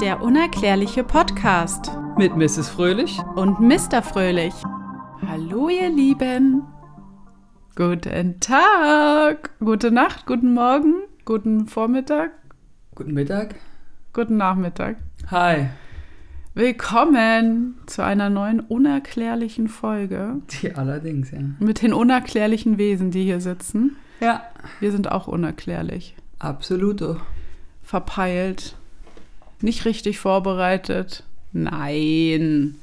[0.00, 2.68] Der unerklärliche Podcast Mit Mrs.
[2.68, 3.18] Fröhlich.
[3.36, 4.02] und Mr.
[4.02, 4.54] Fröhlich.
[5.26, 6.62] Hallo ihr Lieben.
[7.76, 12.30] Guten Tag, gute Nacht, guten Morgen, guten Vormittag,
[12.94, 13.54] Guten Mittag.
[14.12, 14.96] guten Nachmittag.
[15.30, 15.66] Hi.
[16.54, 21.38] Willkommen zu einer neuen unerklärlichen Folge Die allerdings, ja.
[21.60, 23.96] mit den unerklärlichen Wesen, die hier sitzen.
[24.20, 24.42] Ja,
[24.80, 26.16] Wir sind auch unerklärlich.
[26.40, 27.16] absoluto.
[27.82, 28.76] Verpeilt,
[29.62, 31.24] nicht richtig vorbereitet.
[31.52, 32.76] Nein.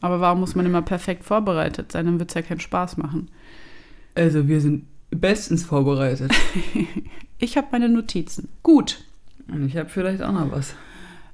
[0.00, 2.06] Aber warum muss man immer perfekt vorbereitet sein?
[2.06, 3.30] Dann wird es ja keinen Spaß machen.
[4.14, 6.32] Also wir sind bestens vorbereitet.
[7.40, 8.48] Ich habe meine Notizen.
[8.64, 8.98] Gut.
[9.46, 10.74] Und ich habe vielleicht auch noch was.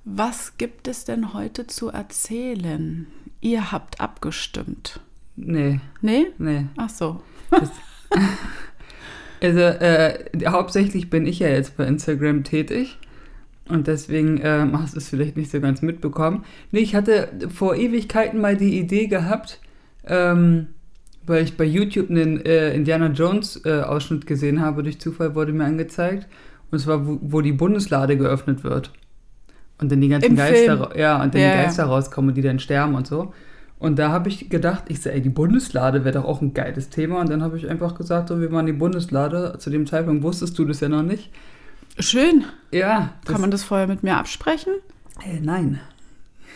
[0.05, 3.07] Was gibt es denn heute zu erzählen?
[3.41, 5.01] Ihr habt abgestimmt.
[5.35, 6.27] Nee, Nee?
[6.37, 6.67] nee.
[6.77, 7.23] Ach so.
[9.43, 12.97] Also äh, hauptsächlich bin ich ja jetzt bei Instagram tätig.
[13.69, 16.45] Und deswegen ähm, hast du es vielleicht nicht so ganz mitbekommen.
[16.71, 19.61] Nee, ich hatte vor Ewigkeiten mal die Idee gehabt,
[20.07, 20.69] ähm,
[21.27, 25.53] weil ich bei YouTube einen äh, Indiana Jones äh, Ausschnitt gesehen habe, durch Zufall wurde
[25.53, 26.27] mir angezeigt.
[26.71, 28.91] Und zwar, wo, wo die Bundeslade geöffnet wird.
[29.81, 30.99] Und dann die ganzen Im Geister, Film.
[31.01, 31.63] ja, und dann Ja, die.
[31.63, 33.33] Geister rauskommen, die dann sterben und so.
[33.79, 36.91] Und da habe ich gedacht, ich so, ey, die Bundeslade wäre doch auch ein geiles
[36.91, 37.21] Thema.
[37.21, 39.57] Und dann habe ich einfach gesagt, so, wir machen die Bundeslade.
[39.59, 41.31] Zu dem Zeitpunkt wusstest du das ja noch nicht.
[41.99, 42.45] Schön.
[42.71, 43.11] Ja.
[43.27, 44.73] Kann man das vorher mit mir absprechen?
[45.25, 45.81] Äh, nein.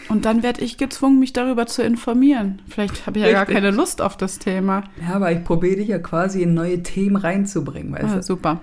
[0.08, 2.62] Und dann werde ich gezwungen, mich darüber zu informieren.
[2.68, 3.54] Vielleicht habe ich ja gar Richtig.
[3.56, 4.84] keine Lust auf das Thema.
[5.06, 8.22] Ja, aber ich probiere dich ja quasi in neue Themen reinzubringen, weißt Ah, du?
[8.22, 8.60] super.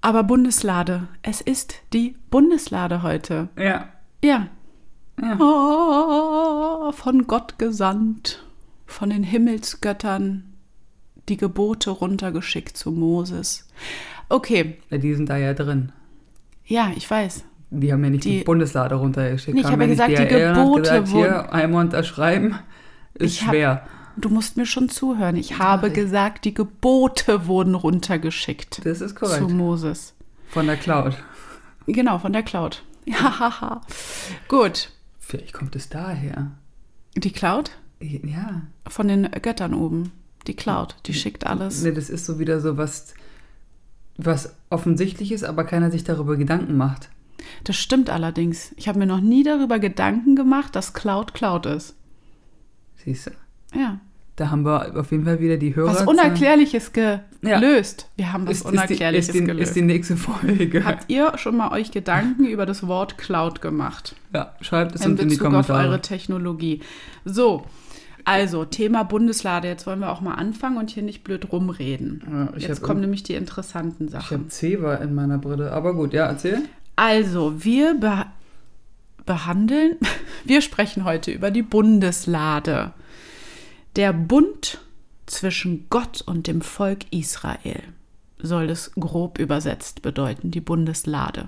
[0.00, 1.06] Aber Bundeslade.
[1.22, 3.48] Es ist die Bundeslade heute.
[3.56, 3.88] Ja.
[4.24, 4.48] Ja.
[5.20, 5.38] Ja.
[5.38, 8.44] Oh, von Gott gesandt,
[8.86, 10.44] von den Himmelsgöttern
[11.28, 13.68] die Gebote runtergeschickt zu Moses.
[14.32, 14.78] Okay.
[14.90, 15.92] Die sind da ja drin.
[16.64, 17.44] ja, ich weiß.
[17.70, 19.54] Die haben ja nicht die, Die- Bundeslade runtergeschickt.
[19.54, 22.56] Nee, ich habe ja gesagt, die Gebote gesagt, wurden- Hier, einmal unterschreiben.
[23.14, 23.86] Ist Ich hab- schwer.
[24.16, 25.36] Du musst mir schon zuhören.
[25.36, 29.48] Ich habe ich- gesagt, die Gebote wurden runtergeschickt Das ist zu korrekt.
[29.50, 30.12] Moses.
[30.48, 31.16] Von der Cloud.
[31.86, 32.82] Genau, von der Cloud.
[33.04, 33.80] Ja, haha.
[34.48, 34.90] Gut.
[35.18, 36.52] Vielleicht kommt es daher.
[37.16, 37.72] Die Cloud?
[38.00, 38.62] Ja.
[38.88, 40.12] Von den Göttern oben.
[40.46, 41.82] Die Cloud, die schickt alles.
[41.82, 43.14] Ne, das ist so wieder so was,
[44.16, 47.08] was offensichtlich ist, aber keiner sich darüber Gedanken macht.
[47.64, 48.72] Das stimmt allerdings.
[48.76, 51.96] Ich habe mir noch nie darüber Gedanken gemacht, dass Cloud Cloud ist.
[53.04, 53.30] Siehst du?
[53.78, 53.98] Ja.
[54.36, 55.90] Da haben wir auf jeden Fall wieder die Hörer.
[55.94, 57.20] Was Unerklärliches Ja.
[57.42, 58.08] gelöst.
[58.16, 59.68] Wir haben was ist, ist, die, Unerklärliches ist, die, gelöst.
[59.68, 60.84] ist die nächste Folge.
[60.84, 64.14] Habt ihr schon mal euch Gedanken über das Wort Cloud gemacht?
[64.32, 65.88] ja, schreibt es In uns in die Bezug auf Kommentare.
[65.88, 66.80] eure Technologie.
[67.26, 67.66] So,
[68.24, 69.68] also Thema Bundeslade.
[69.68, 72.22] Jetzt wollen wir auch mal anfangen und hier nicht blöd rumreden.
[72.30, 74.38] Ja, ich Jetzt kommen nämlich die interessanten Ich Sachen.
[74.38, 75.72] habe Zewa in meiner Brille.
[75.72, 76.62] Aber gut, ja, erzähl.
[76.96, 78.26] Also, wir be
[79.24, 79.96] behandeln,
[80.44, 82.92] wir sprechen heute über die Bundeslade.
[83.96, 84.80] Der Bund
[85.26, 87.82] zwischen Gott und dem Volk Israel
[88.38, 91.46] soll es grob übersetzt bedeuten, die Bundeslade.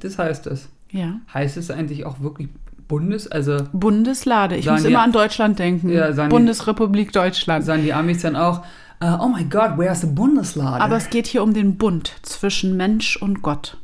[0.00, 0.68] Das heißt es.
[0.90, 1.20] Ja.
[1.32, 2.48] Heißt es eigentlich auch wirklich
[2.88, 3.26] Bundes?
[3.28, 4.56] Also Bundeslade.
[4.56, 5.88] Ich muss die- immer an Deutschland denken.
[5.88, 7.64] Ja, sagen die- Bundesrepublik Deutschland.
[7.64, 8.64] sagen die Amis dann auch,
[9.00, 10.82] äh, oh my God, where's the Bundeslade?
[10.82, 13.76] Aber es geht hier um den Bund zwischen Mensch und Gott.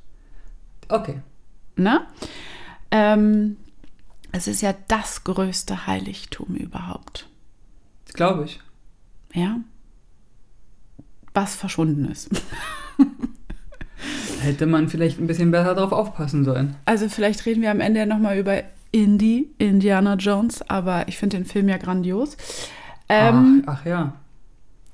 [0.88, 1.20] okay.
[1.76, 2.02] Ne?
[2.90, 3.56] Ähm,
[4.32, 7.26] es ist ja das größte Heiligtum überhaupt.
[8.04, 8.60] Das glaube ich.
[9.32, 9.56] Ja?
[11.32, 12.28] Was verschwunden ist.
[14.42, 16.74] Hätte man vielleicht ein bisschen besser drauf aufpassen sollen.
[16.84, 21.38] Also vielleicht reden wir am Ende ja nochmal über Indy, Indiana Jones, aber ich finde
[21.38, 22.36] den Film ja grandios.
[23.08, 24.12] Ähm, ach, ach ja.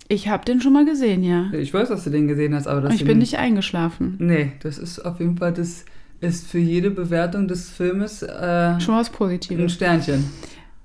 [0.09, 1.51] Ich habe den schon mal gesehen, ja.
[1.53, 4.17] Ich weiß, dass du den gesehen hast, aber das Ich bin nicht eingeschlafen.
[4.19, 5.85] Nee, das ist auf jeden Fall, das
[6.21, 9.75] ist für jede Bewertung des Filmes äh, Schon was ein Positives.
[9.75, 10.25] Sternchen.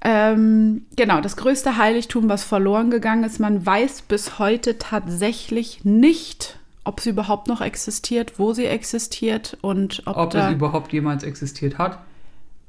[0.05, 3.39] Ähm, genau, das größte Heiligtum, was verloren gegangen ist.
[3.39, 10.03] Man weiß bis heute tatsächlich nicht, ob sie überhaupt noch existiert, wo sie existiert und
[10.05, 11.99] ob, Ob es überhaupt jemals existiert hat.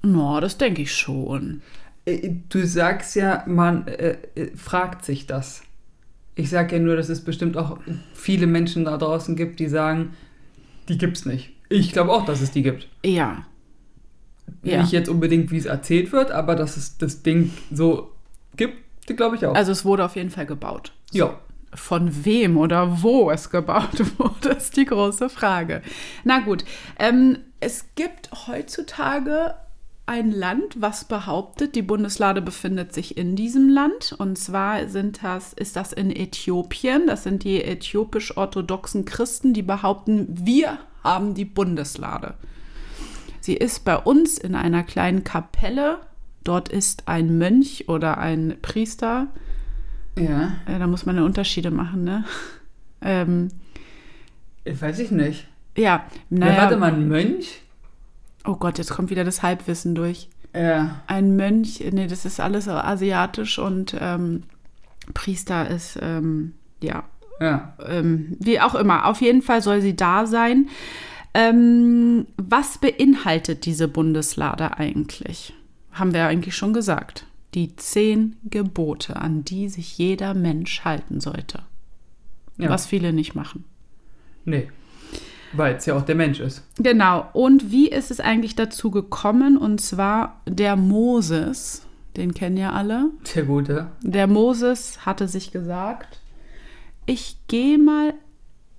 [0.05, 1.63] No, das denke ich schon.
[2.05, 5.63] Äh, Du sagst ja, man äh, äh, fragt sich das.
[6.37, 7.79] Ich sage ja nur, dass es bestimmt auch
[8.13, 10.15] viele Menschen da draußen gibt, die sagen,
[10.89, 11.51] die gibt's nicht.
[11.69, 12.89] Ich glaube auch, dass es die gibt.
[13.05, 13.47] Ja.
[14.63, 14.81] Ja.
[14.83, 18.11] Nicht jetzt unbedingt, wie es erzählt wird, aber dass es das Ding so
[18.57, 18.77] gibt,
[19.07, 19.55] glaube ich auch.
[19.55, 20.93] Also es wurde auf jeden Fall gebaut.
[21.13, 21.39] ja.
[21.77, 25.83] Von wem oder wo es gebaut wurde, ist die große Frage.
[26.23, 26.65] Na gut,
[27.01, 29.55] ähm, es gibt heutzutage
[30.07, 34.15] ein Land, was behauptet, die Bundeslade befindet sich in diesem Land.
[34.19, 37.07] Und zwar sind das, ist das in Äthiopien.
[37.07, 42.35] Das sind die äthiopisch-orthodoxen Christen, die behaupten, wir haben die Bundeslade.
[43.41, 45.99] Sie ist bei uns in einer kleinen Kapelle.
[46.45, 49.29] Dort ist ein Mönch oder ein Priester.
[50.19, 50.57] Ja.
[50.67, 52.25] Äh, da muss man ja Unterschiede machen, ne?
[53.07, 53.49] Ähm,
[54.65, 55.47] Weiß ich nicht.
[55.77, 56.57] ja, Ja, naja.
[56.57, 57.61] warte mal, ein Mönch?
[58.45, 60.29] Oh Gott, jetzt kommt wieder das Halbwissen durch.
[60.55, 61.01] Ja.
[61.07, 64.45] Ein Mönch, nee, das ist alles asiatisch und ähm,
[65.15, 66.53] Priester ist, ähm,
[66.83, 67.05] ja,
[67.41, 67.75] Ja.
[67.87, 69.07] ähm, wie auch immer.
[69.07, 70.69] Auf jeden Fall soll sie da sein.
[71.35, 75.53] Ähm, was beinhaltet diese Bundeslade eigentlich?
[75.91, 77.27] Haben wir eigentlich schon gesagt.
[77.55, 81.63] Die zehn Gebote, an die sich jeder Mensch halten sollte.
[82.57, 82.69] ja.
[82.71, 83.65] Was viele nicht machen.
[84.45, 84.69] Nee.
[85.57, 86.63] Weil es ja auch der Mensch ist.
[86.79, 87.29] Genau.
[87.33, 89.57] Und wie ist es eigentlich dazu gekommen?
[89.57, 91.83] Und zwar der Moses,
[92.17, 93.11] den kennen ja alle.
[93.35, 93.89] Der Gute.
[94.03, 96.21] Der Moses hatte sich gesagt,
[97.07, 98.15] ich gehe mal.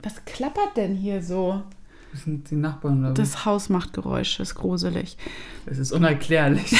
[0.01, 1.63] Was klappert denn hier so?
[2.11, 3.13] Das sind die Nachbarn oder?
[3.13, 5.17] Das Haus macht Geräusche, ist gruselig.
[5.65, 6.75] Das ist unerklärlich.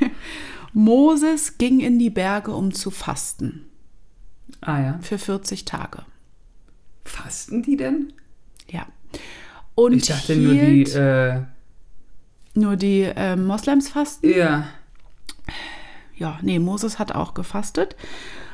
[0.74, 3.64] Moses ging in die Berge, um zu fasten.
[4.60, 4.98] ah ja.
[5.00, 6.04] Für 40 Tage.
[7.04, 8.12] Fasten die denn?
[8.68, 8.86] Ja.
[9.76, 11.42] Und Ich dachte nur die, äh,
[12.54, 14.28] nur die äh, Moslems fasten.
[14.28, 14.66] ja.
[16.18, 17.94] Ja, nee, Moses hat auch gefastet.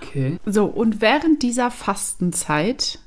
[0.03, 0.41] Okay.
[0.45, 2.99] So, und während dieser Fastenzeit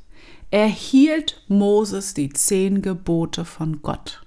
[0.49, 4.21] erhielt Moses die zehn Gebote von Gott.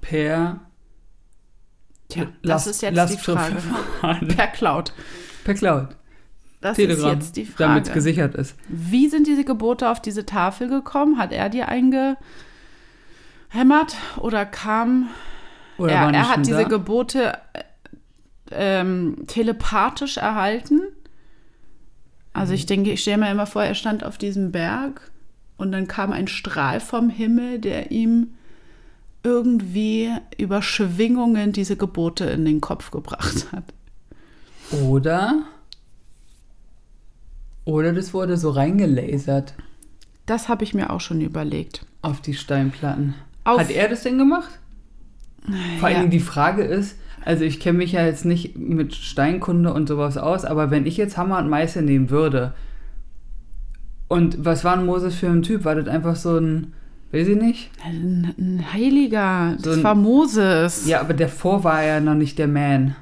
[0.00, 0.60] Per
[2.08, 3.56] Tja, Last- das ist jetzt die Frage.
[4.36, 4.92] Per Cloud.
[5.42, 5.88] Per Cloud.
[6.60, 7.18] Das Telegram.
[7.18, 7.98] ist jetzt die Damit es Frage.
[7.98, 8.54] gesichert ist.
[8.68, 11.18] Wie sind diese Gebote auf diese Tafel gekommen?
[11.18, 11.62] Hat er die
[13.54, 15.08] eingehämmert oder kam
[15.78, 16.68] Oder er, er hat diese da?
[16.68, 17.62] Gebote äh,
[18.50, 20.80] ähm, telepathisch erhalten.
[22.32, 22.54] Also Mhm.
[22.56, 25.10] ich denke, ich stelle mir immer vor, er stand auf diesem Berg
[25.56, 28.34] und dann kam ein Strahl vom Himmel, der ihm
[29.22, 33.64] irgendwie über Schwingungen diese Gebote in den Kopf gebracht hat.
[34.82, 35.44] Oder.
[37.64, 39.54] Oder das wurde so reingelasert
[40.26, 41.86] Das habe ich mir auch schon überlegt.
[42.02, 43.14] auf die Steinplatten.
[43.44, 44.58] Auf- Hat er das denn gemacht?
[45.78, 46.00] Vor allen Ja.
[46.00, 50.16] Dingen die Frage ist, also ich kenne mich ja jetzt nicht mit Steinkunde und sowas
[50.16, 52.54] aus, aber wenn ich jetzt Hammer und Meißel nehmen würde,
[54.08, 55.64] und was war ein Moses für ein Typ?
[55.64, 56.72] War das einfach so ein,
[57.12, 57.70] weiß ich nicht?
[57.84, 60.86] Ein, ein Heiliger, So das ein- war Moses.
[60.86, 62.96] Ja, aber davor war er ja noch nicht der Man.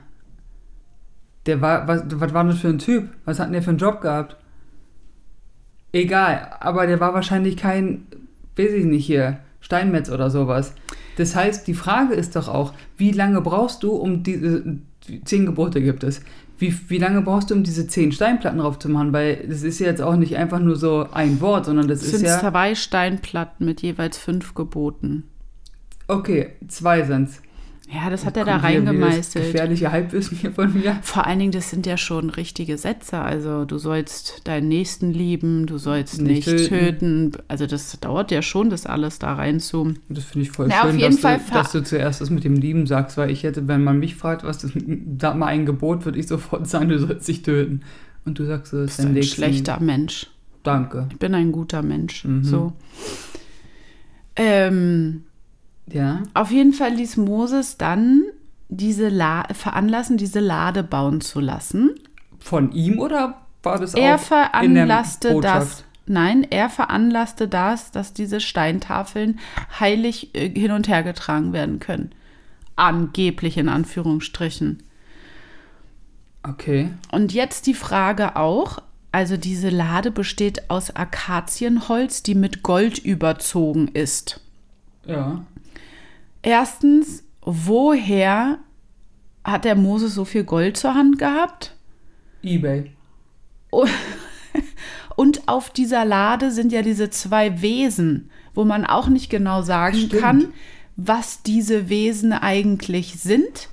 [1.47, 3.09] Der war, was, was war das für ein Typ?
[3.25, 4.37] Was hat denn der für einen Job gehabt?
[5.93, 8.07] Egal, aber der war wahrscheinlich kein,
[8.57, 10.75] weiß ich nicht hier, Steinmetz oder sowas.
[11.17, 14.63] Das heißt, die Frage ist doch auch, wie lange brauchst du, um diese,
[15.09, 16.21] die zehn Gebote gibt es,
[16.59, 19.13] wie, wie lange brauchst du, um diese zehn Steinplatten drauf zu machen?
[19.13, 22.09] Weil das ist ja jetzt auch nicht einfach nur so ein Wort, sondern das Es
[22.13, 25.25] ist sind ja, zwei Steinplatten mit jeweils fünf Geboten.
[26.09, 27.41] okay, zwei sind's.
[27.91, 29.45] Ja, das hat er da reingemeißelt.
[29.47, 30.99] Gefährliche Halbwissen hier von mir.
[31.03, 33.19] Vor allen Dingen, das sind ja schon richtige Sätze.
[33.19, 37.33] Also du sollst deinen Nächsten lieben, du sollst nicht, Nicht töten.
[37.33, 37.33] töten.
[37.49, 39.95] Also das dauert ja schon, das alles da rein zu.
[40.09, 42.31] Das finde ich voll Ja, auf schön, jeden dass, Fall du, dass du zuerst das
[42.31, 45.47] mit dem Lieben sagst, weil ich hätte, wenn man mich fragt, was das da mal
[45.49, 47.83] ein Gebot, würde ich sofort sagen, du sollst dich töten.
[48.25, 50.29] Und du sagst, Du ist bist ein Nächsten- schlechter Mensch.
[50.63, 51.09] Danke.
[51.11, 52.25] Ich bin ein guter Mensch.
[52.25, 52.45] Mhm.
[52.45, 52.73] So.
[54.37, 55.25] Ähm,
[55.87, 56.23] Ja.
[56.35, 58.23] auf jeden Fall ließ Moses dann
[58.69, 61.91] diese La veranlassen, diese Lade bauen zu lassen.
[62.39, 65.85] Von ihm oder war das Er auch in der veranlasste das.
[66.07, 69.39] Nein, er veranlasste das, dass diese Steintafeln
[69.79, 72.11] heilig äh, hin und her getragen werden können.
[72.75, 74.83] Angeblich in Anführungsstrichen.
[76.43, 76.91] Okay.
[77.13, 78.79] Und jetzt die Frage auch,
[79.13, 84.41] also diese Lade besteht aus Akazienholz, die mit Gold überzogen ist.
[85.07, 85.45] Ja.
[86.43, 88.59] Erstens, woher
[89.45, 91.75] hat der Moses so viel Gold zur Hand gehabt?
[92.43, 92.91] Ebay.
[95.17, 99.97] Und auf dieser Lade sind ja diese zwei Wesen, wo man auch nicht genau sagen
[99.97, 100.23] Stimmt.
[100.23, 100.53] kann,
[100.97, 103.69] was diese Wesen eigentlich sind.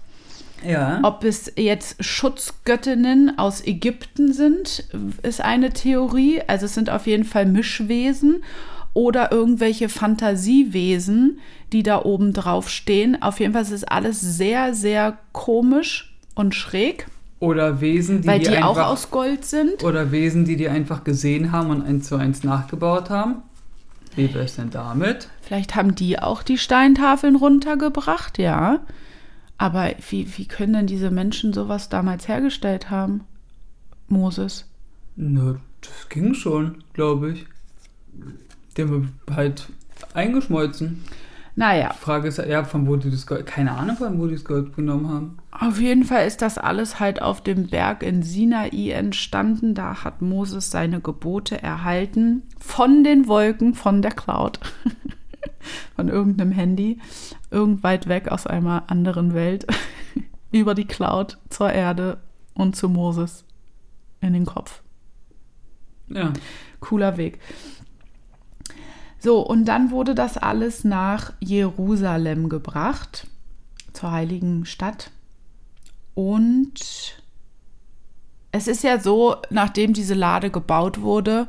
[0.66, 1.00] Ja.
[1.04, 4.84] Ob es jetzt Schutzgöttinnen aus Ägypten sind,
[5.24, 6.42] ist eine Theorie.
[6.48, 8.44] Also es sind auf jeden Fall Mischwesen
[8.93, 11.39] oder irgendwelche Fantasiewesen,
[11.72, 13.22] die da oben drauf stehen.
[13.22, 17.08] Auf jeden Fall ist es alles sehr, sehr komisch und schräg,
[17.39, 19.84] Oder Wesen, die, weil die die auch einfach, aus Gold sind.
[19.84, 23.43] oder Wesen, die die einfach gesehen haben und eins zu eins nachgebaut haben.
[24.15, 25.29] Wie wäre es denn damit?
[25.41, 28.79] Vielleicht haben die auch die Steintafeln runtergebracht, ja.
[29.58, 33.22] Aber wie, wie können denn diese Menschen sowas damals hergestellt haben?
[34.08, 34.65] Moses.
[35.15, 37.46] Na, das ging schon, glaube ich.
[38.80, 39.68] Die wir halt
[40.14, 41.04] eingeschmolzen.
[41.56, 44.46] Naja, Frage ist ja, von wo die das Gold, keine Ahnung, von wo die das
[44.46, 45.38] Gold genommen haben.
[45.52, 49.76] auf jeden Fall ist das alles halt auf dem Berg in Sinai entstanden.
[49.76, 54.62] Da hat Moses seine Gebote erhalten von den Wolken, von der Cloud,
[55.98, 57.00] von irgendeinem Handy,
[57.52, 59.68] irgend weit weg aus einer anderen Welt,
[60.54, 62.20] über die Cloud zur Erde
[62.54, 63.44] und zu Moses
[64.22, 64.82] in den Kopf.
[66.08, 66.32] Ja.
[66.80, 67.40] Cooler Weg.
[69.20, 73.28] So, und dann wurde das alles nach Jerusalem gebracht,
[73.92, 75.12] zur heiligen Stadt.
[76.16, 77.20] Und
[78.52, 81.48] es ist ja so, nachdem diese Lade gebaut wurde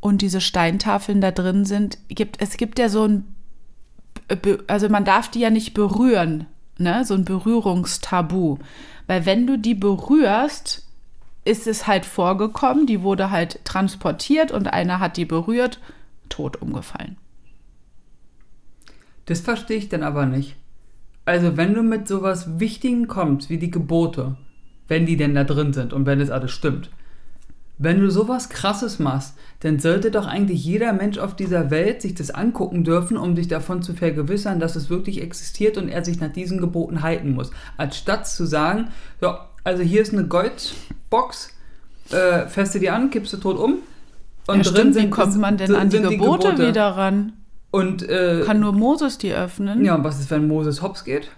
[0.00, 3.24] und diese Steintafeln da drin sind, gibt es gibt ja so ein,
[4.68, 6.46] also man darf die ja nicht berühren,
[6.78, 7.04] ne?
[7.04, 8.58] So ein Berührungstabu.
[9.06, 10.86] Weil wenn du die berührst,
[11.44, 15.78] ist es halt vorgekommen, die wurde halt transportiert und einer hat die berührt,
[16.28, 17.16] tot umgefallen.
[19.26, 20.56] Das verstehe ich dann aber nicht.
[21.24, 24.36] Also, wenn du mit sowas Wichtigen kommst, wie die Gebote,
[24.88, 26.90] wenn die denn da drin sind und wenn das alles stimmt,
[27.76, 32.14] wenn du sowas Krasses machst, dann sollte doch eigentlich jeder Mensch auf dieser Welt sich
[32.14, 36.20] das angucken dürfen, um sich davon zu vergewissern, dass es wirklich existiert und er sich
[36.20, 37.50] nach diesen Geboten halten muss.
[37.76, 38.88] Anstatt zu sagen,
[39.20, 41.50] ja, also hier ist eine Goldbox,
[42.10, 43.78] äh, feste die an, kippst du tot um.
[44.46, 47.32] Und ja, stimmt, wie kommt man denn an die sind Gebote, wieder ran?
[47.70, 49.84] Und äh, Kann nur Moses die öffnen?
[49.84, 51.30] ja, und was ist, wenn Moses hops geht?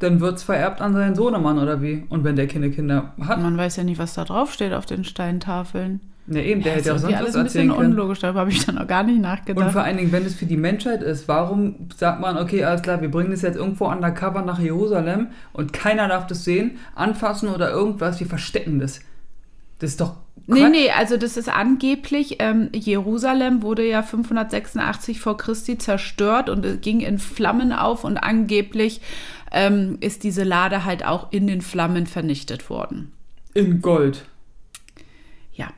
[0.00, 2.04] Dann wird's vererbt an seinen Sohnemann oder wie?
[2.08, 3.40] Und wenn der keine Kinder hat?
[3.42, 6.00] Man weiß ja nicht, was da drauf steht auf den Steintafeln.
[6.30, 7.92] Ja, eben, der Das hätte auch ist sonst irgendwie was alles ein bisschen erzählen können.
[7.92, 9.72] unlogisch, darüber habe ich dann noch gar nicht Und nachgedacht.
[9.72, 13.00] vor allen Dingen, wenn es für die Menschheit ist, warum sagt man, okay, alles klar,
[13.00, 17.70] wir bringen das jetzt irgendwo undercover nach Jerusalem und keiner darf das sehen, anfassen oder
[17.70, 19.00] irgendwas, wir verstecken das.
[19.78, 20.16] Das ist doch.
[20.50, 20.70] Nee, Quatsch.
[20.70, 26.80] nee, also das ist angeblich, ähm, Jerusalem wurde ja 586 vor Christi zerstört und es
[26.80, 29.02] ging in Flammen auf und angeblich
[29.52, 33.12] ähm, ist diese Lade halt auch in den Flammen vernichtet worden.
[33.52, 34.24] In Gold.
[35.52, 35.68] Ja,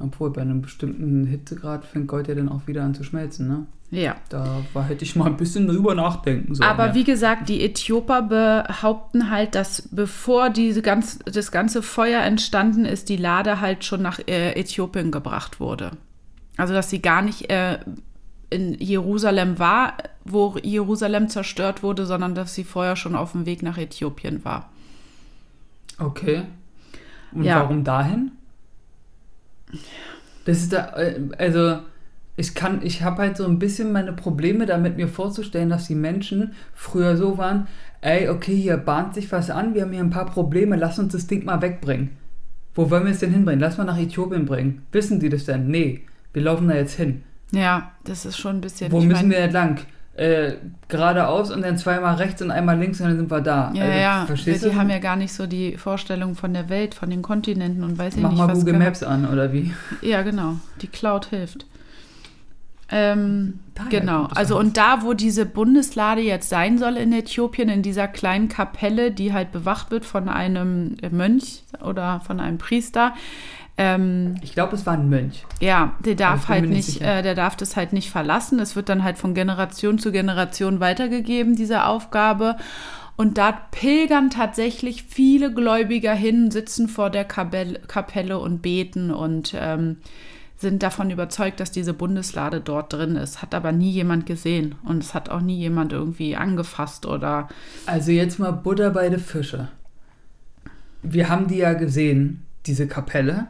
[0.00, 3.66] Obwohl, bei einem bestimmten Hitzegrad fängt Gold ja dann auch wieder an zu schmelzen, ne?
[3.90, 4.16] Ja.
[4.28, 6.68] Da war, hätte ich mal ein bisschen drüber nachdenken sollen.
[6.68, 6.94] Aber ja.
[6.94, 13.08] wie gesagt, die Äthioper behaupten halt, dass bevor diese ganz, das ganze Feuer entstanden ist,
[13.08, 15.92] die Lade halt schon nach äh, Äthiopien gebracht wurde.
[16.56, 17.78] Also dass sie gar nicht äh,
[18.50, 19.94] in Jerusalem war,
[20.24, 24.70] wo Jerusalem zerstört wurde, sondern dass sie vorher schon auf dem Weg nach Äthiopien war.
[25.98, 26.42] Okay.
[27.32, 27.60] Und Ja.
[27.60, 28.32] warum dahin?
[30.44, 31.80] Das ist da, äh, also
[32.36, 35.94] ich kann, ich habe halt so ein bisschen meine Probleme damit, mir vorzustellen, dass die
[35.94, 37.66] Menschen früher so waren,
[38.00, 41.12] ey, okay, hier bahnt sich was an, wir haben hier ein paar Probleme, lass uns
[41.12, 42.10] das Ding mal wegbringen.
[42.74, 43.60] Wo wollen wir es denn hinbringen?
[43.60, 44.86] Lass mal nach Äthiopien bringen.
[44.92, 45.66] Wissen die das denn?
[45.68, 47.22] Nee, wir laufen da jetzt hin.
[47.50, 48.92] Ja, das ist schon ein bisschen.
[48.92, 49.78] Wo müssen wir entlang?
[50.14, 50.54] Äh,
[50.88, 53.72] geradeaus und dann zweimal rechts und einmal links und dann sind wir da.
[53.74, 54.74] Ja, also, ja, Verstehst die du?
[54.74, 58.16] haben ja gar nicht so die Vorstellung von der Welt, von den Kontinenten und weiß
[58.16, 59.00] ich Mach nicht, mal was Google gehabt.
[59.00, 59.72] Maps an, oder wie?
[60.02, 60.56] Ja, genau.
[60.82, 61.64] Die Cloud hilft.
[62.90, 64.28] Ähm, Daher genau.
[64.34, 69.12] Also und da, wo diese Bundeslade jetzt sein soll in Äthiopien, in dieser kleinen Kapelle,
[69.12, 73.14] die halt bewacht wird von einem Mönch oder von einem Priester,
[73.76, 75.46] ähm, Ich glaube, es war ein Mönch.
[75.60, 78.58] ja, der darf halt nicht äh, der darf das halt nicht verlassen.
[78.58, 82.56] Es wird dann halt von Generation zu Generation weitergegeben, diese Aufgabe.
[83.16, 89.54] Und da pilgern tatsächlich viele Gläubiger hin, sitzen vor der Kapelle, Kapelle und beten und
[89.56, 89.98] ähm,
[90.60, 93.40] sind davon überzeugt, dass diese Bundeslade dort drin ist.
[93.42, 97.48] Hat aber nie jemand gesehen und es hat auch nie jemand irgendwie angefasst oder
[97.86, 99.68] Also jetzt mal Butter bei den Fische.
[101.02, 103.46] Wir haben die ja gesehen, diese Kapelle.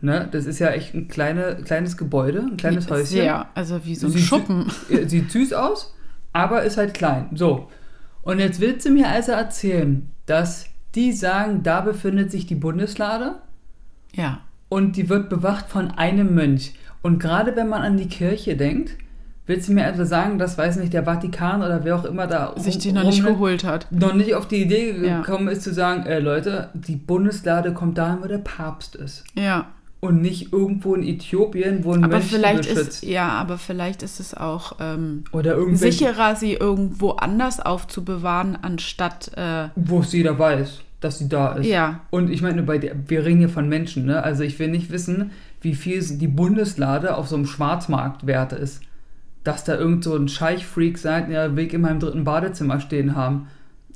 [0.00, 0.28] Ne?
[0.30, 3.06] Das ist ja echt ein kleine, kleines Gebäude, ein kleines Häuschen.
[3.06, 4.70] Sehr, also wie so ein Sieht- Schuppen.
[4.88, 5.94] Ja, Sieht süß aus,
[6.32, 7.28] aber ist halt klein.
[7.34, 7.68] So.
[8.22, 13.36] Und jetzt willst du mir also erzählen, dass die sagen, da befindet sich die Bundeslade
[14.12, 14.40] Ja.
[14.74, 16.74] Und die wird bewacht von einem Mönch.
[17.00, 18.96] Und gerade wenn man an die Kirche denkt,
[19.46, 22.54] willst du mir also sagen, dass, weiß nicht, der Vatikan oder wer auch immer da
[22.58, 23.86] Sich die noch nicht geholt hat.
[23.92, 25.20] noch nicht auf die Idee Ja.
[25.20, 29.22] gekommen ist zu sagen, äh, Leute, die Bundeslade kommt dahin, wo der Papst ist.
[29.38, 29.66] Ja.
[30.00, 34.18] Und nicht irgendwo in Äthiopien, wo ein Aber Mönch vielleicht ist, ja, aber vielleicht ist
[34.18, 40.80] es auch ähm, Oder sicherer, sie irgendwo anders aufzubewahren, anstatt, äh, wo es jeder weiß,
[41.04, 41.66] dass sie da ist.
[41.66, 44.22] ja, Und ich meine, bei der, wir reden hier von Menschen, ne?
[44.22, 48.80] Also ich will nicht wissen, wie viel die Bundeslade auf so einem Schwarzmarkt wert ist.
[49.42, 53.48] Dass da irgend so ein Scheichfreak seinen ja, Weg in meinem dritten Badezimmer stehen haben.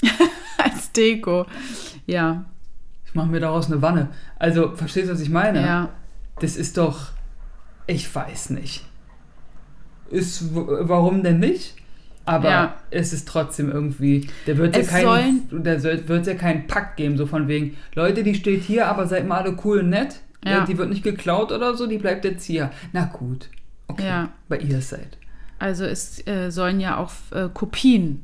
[0.59, 1.47] als Deko.
[2.07, 2.45] Ja,
[3.07, 4.11] Ich mache mir daraus eine Wanne.
[4.39, 5.63] Also, verstehst du, was ich meine?
[5.63, 5.89] ja.
[6.41, 7.13] Das ist doch.
[7.87, 8.85] Ich weiß nicht.
[10.11, 11.75] Ist, warum denn nicht?
[12.29, 12.75] Aber Ja.
[12.91, 17.17] es ist trotzdem irgendwie, da wird ja Es kein, da wird ja keinen Pakt geben,
[17.17, 20.21] so von wegen, Leute, die steht hier, aber seid mal alle cool und nett.
[20.45, 20.63] Ja.
[20.63, 22.71] Äh, Die wird nicht geklaut oder so, die bleibt jetzt hier.
[22.93, 23.49] Na gut.
[23.89, 24.07] Okay.
[24.07, 24.29] Ja.
[24.49, 25.17] Bei ihr seid.
[25.59, 28.23] Also es äh, sollen ja auch äh, Kopien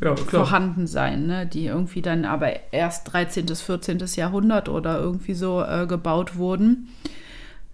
[0.00, 1.46] Ja, vorhanden sein, ne?
[1.46, 3.46] die irgendwie dann aber erst 13.
[3.46, 3.98] bis 14.
[4.14, 6.88] Jahrhundert oder irgendwie so äh, gebaut wurden.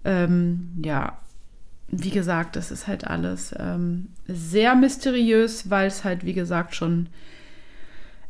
[0.05, 1.19] Ähm, ja,
[1.89, 7.09] wie gesagt, das ist halt alles ähm, sehr mysteriös, weil es halt, wie gesagt, schon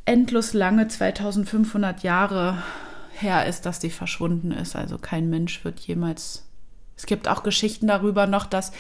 [0.05, 2.63] endlos lange, 2500 Jahre
[3.13, 4.77] her ist, dass die verschwunden ist.
[4.77, 6.47] Also kein Mensch wird jemals.
[6.97, 8.73] Es gibt auch Geschichten darüber noch, dass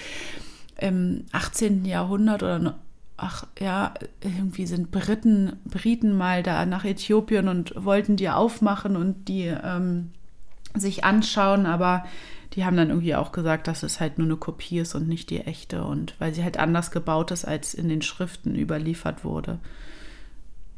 [0.79, 1.85] im 18.
[1.85, 2.79] Jahrhundert oder
[3.17, 9.29] ach ja, irgendwie sind Briten, Briten mal da nach Äthiopien und wollten die aufmachen und
[9.29, 10.11] die ähm,
[10.75, 12.05] sich anschauen, aber
[12.53, 15.31] die haben dann irgendwie auch gesagt, dass es halt nur eine Kopie ist und nicht
[15.31, 19.59] die echte und weil sie halt anders gebaut ist, als in den Schriften überliefert wurde.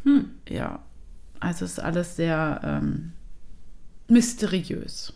[0.04, 0.80] Hm, ja,
[1.40, 3.12] also es ist alles sehr ähm,
[4.08, 5.12] mysteriös.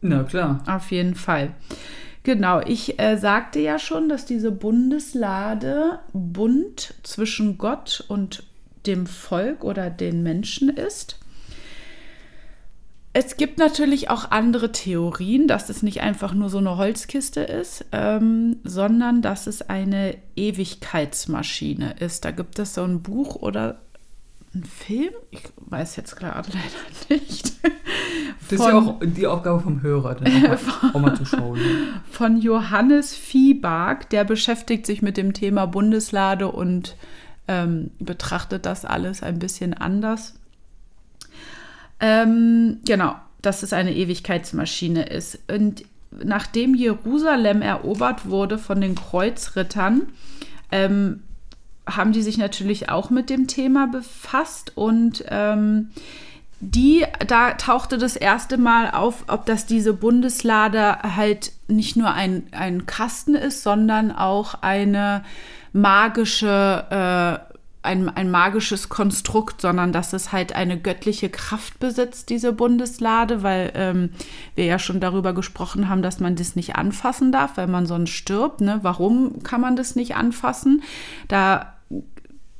[0.00, 0.62] Na klar.
[0.66, 1.54] Auf jeden Fall.
[2.24, 8.44] Genau, ich äh, sagte ja schon, dass diese Bundeslade Bund zwischen Gott und
[8.86, 11.18] dem Volk oder den Menschen ist.
[13.14, 17.84] Es gibt natürlich auch andere Theorien, dass es nicht einfach nur so eine Holzkiste ist,
[17.92, 22.24] ähm, sondern dass es eine Ewigkeitsmaschine ist.
[22.24, 23.80] Da gibt es so ein Buch oder
[24.54, 26.50] ein Film, ich weiß jetzt gerade
[27.08, 27.52] leider nicht.
[28.48, 30.58] Das ist ja auch die Aufgabe vom Hörer, dann auch mal,
[30.94, 31.58] auch mal zu schauen.
[32.10, 36.96] von Johannes Viehbark, der beschäftigt sich mit dem Thema Bundeslade und
[37.48, 40.34] ähm, betrachtet das alles ein bisschen anders.
[42.02, 45.38] Ähm, genau, dass es eine Ewigkeitsmaschine ist.
[45.50, 45.84] Und
[46.22, 50.02] nachdem Jerusalem erobert wurde von den Kreuzrittern,
[50.70, 51.22] ähm,
[51.86, 55.88] haben die sich natürlich auch mit dem Thema befasst und ähm,
[56.60, 62.44] die, da tauchte das erste Mal auf, ob das diese Bundeslade halt nicht nur ein,
[62.52, 65.24] ein Kasten ist, sondern auch eine
[65.72, 67.51] magische, äh,
[67.82, 73.72] ein, ein magisches Konstrukt, sondern dass es halt eine göttliche Kraft besitzt, diese Bundeslade, weil
[73.74, 74.10] ähm,
[74.54, 78.10] wir ja schon darüber gesprochen haben, dass man das nicht anfassen darf, weil man sonst
[78.10, 78.60] stirbt.
[78.60, 78.78] Ne?
[78.82, 80.82] Warum kann man das nicht anfassen?
[81.26, 81.74] Da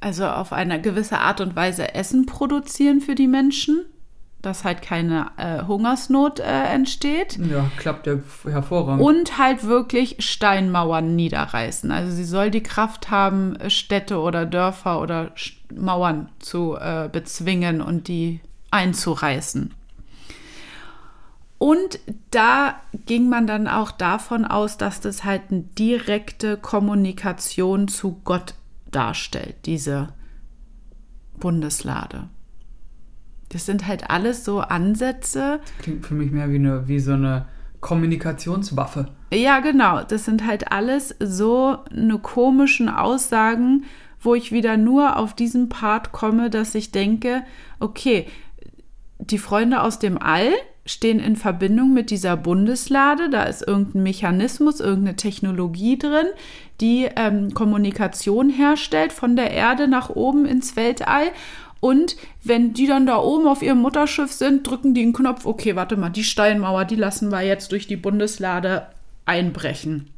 [0.00, 3.84] also auf eine gewisse Art und Weise Essen produzieren für die Menschen,
[4.42, 7.38] dass halt keine äh, Hungersnot äh, entsteht.
[7.38, 9.00] ja, klappt ja hervorragend.
[9.02, 11.90] Und halt wirklich Steinmauern niederreißen.
[11.92, 17.80] Also sie soll die Kraft haben, Städte oder Dörfer oder Sch- Mauern zu äh, bezwingen
[17.80, 18.40] und die
[18.72, 19.72] einzureißen.
[21.58, 22.00] Und
[22.32, 28.54] da ging man dann auch davon aus, dass das halt eine direkte Kommunikation zu Gott
[28.92, 30.14] darstellt, diese
[31.38, 32.28] Bundeslade.
[33.48, 37.46] Das sind halt alles so Ansätze, Klingt für mich mehr wie, eine, wie so eine
[37.80, 39.08] Kommunikationswaffe.
[39.32, 40.02] Ja, genau.
[40.04, 43.84] Das sind halt alles so eine komischen Aussagen,
[44.20, 47.42] wo ich wieder nur auf diesen Part komme, dass ich denke,
[47.80, 48.26] okay,
[49.18, 50.52] die Freunde aus dem All
[50.84, 53.30] stehen in Verbindung mit dieser Bundeslade.
[53.30, 56.26] Da ist irgendein Mechanismus, irgendeine Technologie drin,
[56.80, 61.26] die ähm, Kommunikation herstellt von der Erde nach oben ins Weltall.
[61.78, 65.76] Und wenn die dann da oben auf ihrem Mutterschiff sind, drücken die einen Knopf, okay,
[65.76, 68.86] warte mal, die Steinmauer, die lassen wir jetzt durch die Bundeslade
[69.24, 70.10] einbrechen.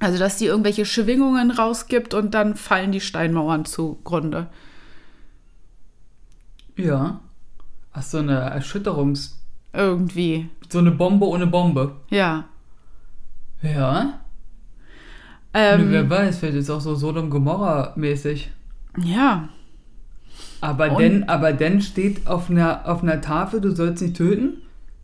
[0.00, 4.46] Also, dass die irgendwelche Schwingungen rausgibt und dann fallen die Steinmauern zugrunde.
[6.76, 7.20] Ja.
[7.92, 9.37] Ach, so eine Erschütterungs...
[9.78, 10.48] Irgendwie.
[10.68, 11.92] So eine Bombe ohne Bombe.
[12.10, 12.44] Ja.
[13.62, 14.20] Ja.
[15.54, 18.50] Ähm, Wer weiß, vielleicht ist auch so Sodom Gomorra mäßig.
[18.98, 19.48] ja.
[20.60, 24.54] Aber Und- denn, aber denn steht auf einer, auf einer Tafel, du sollst nicht töten?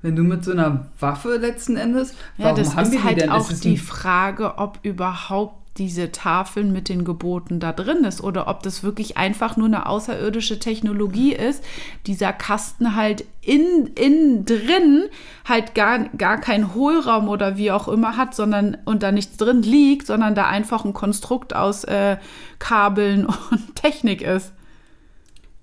[0.02, 2.12] Wenn du mit so einer Waffe letzten Endes?
[2.36, 3.30] Ja, Warum das haben ist die halt denn?
[3.30, 8.46] auch Ist die Frage, ob überhaupt diese Tafeln mit den Geboten da drin ist oder
[8.46, 11.64] ob das wirklich einfach nur eine außerirdische Technologie ist,
[12.06, 15.04] dieser Kasten halt in, innen drin
[15.44, 19.62] halt gar, gar keinen Hohlraum oder wie auch immer hat, sondern und da nichts drin
[19.62, 22.18] liegt, sondern da einfach ein Konstrukt aus äh,
[22.60, 24.52] Kabeln und Technik ist.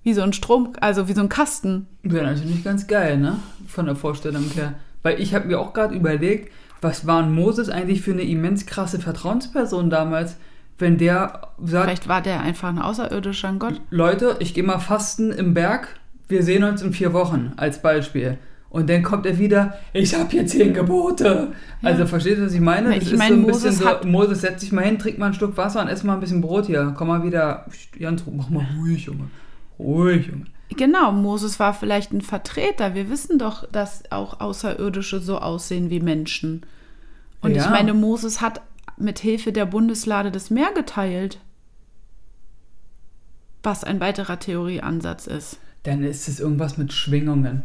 [0.02, 1.86] Wie so ein Strom, also wie so ein Kasten.
[2.02, 3.38] Wäre natürlich ganz geil, ne?
[3.68, 4.74] Von der Vorstellung her.
[5.02, 8.66] Weil ich habe mir auch gerade überlegt, was war ein Moses eigentlich für eine immens
[8.66, 10.36] krasse Vertrauensperson damals,
[10.78, 13.80] wenn der sagt, Vielleicht war der einfach ein außerirdischer Gott.
[13.90, 15.88] Leute, ich gehe mal fasten im Berg,
[16.28, 18.38] wir sehen uns in vier Wochen, als Beispiel.
[18.68, 21.52] Und dann kommt er wieder, ich habe hier zehn Gebote.
[21.82, 22.88] Also versteht ihr, was ich meine?
[22.88, 24.98] Na, Das ich ist meine, so ein bisschen Moses so, Moses setzt sich mal hin,
[24.98, 26.94] trinkt mal ein Stück Wasser und ess mal ein bisschen Brot hier.
[26.96, 27.66] Komm mal wieder,
[27.98, 29.28] Jans, mach mal ruhig, Junge.
[29.78, 30.46] Ruhig, Junge.
[30.74, 32.94] Genau, Moses war vielleicht ein Vertreter.
[32.94, 36.64] Wir wissen doch, dass auch Außerirdische so aussehen wie Menschen.
[37.40, 37.64] Und Ja.
[37.64, 38.60] ich meine, Moses hat
[38.96, 41.38] mit Hilfe der Bundeslade das Meer geteilt.
[43.62, 45.58] Was ein weiterer Theorieansatz ist.
[45.84, 47.62] Dann ist es irgendwas mit Schwingungen.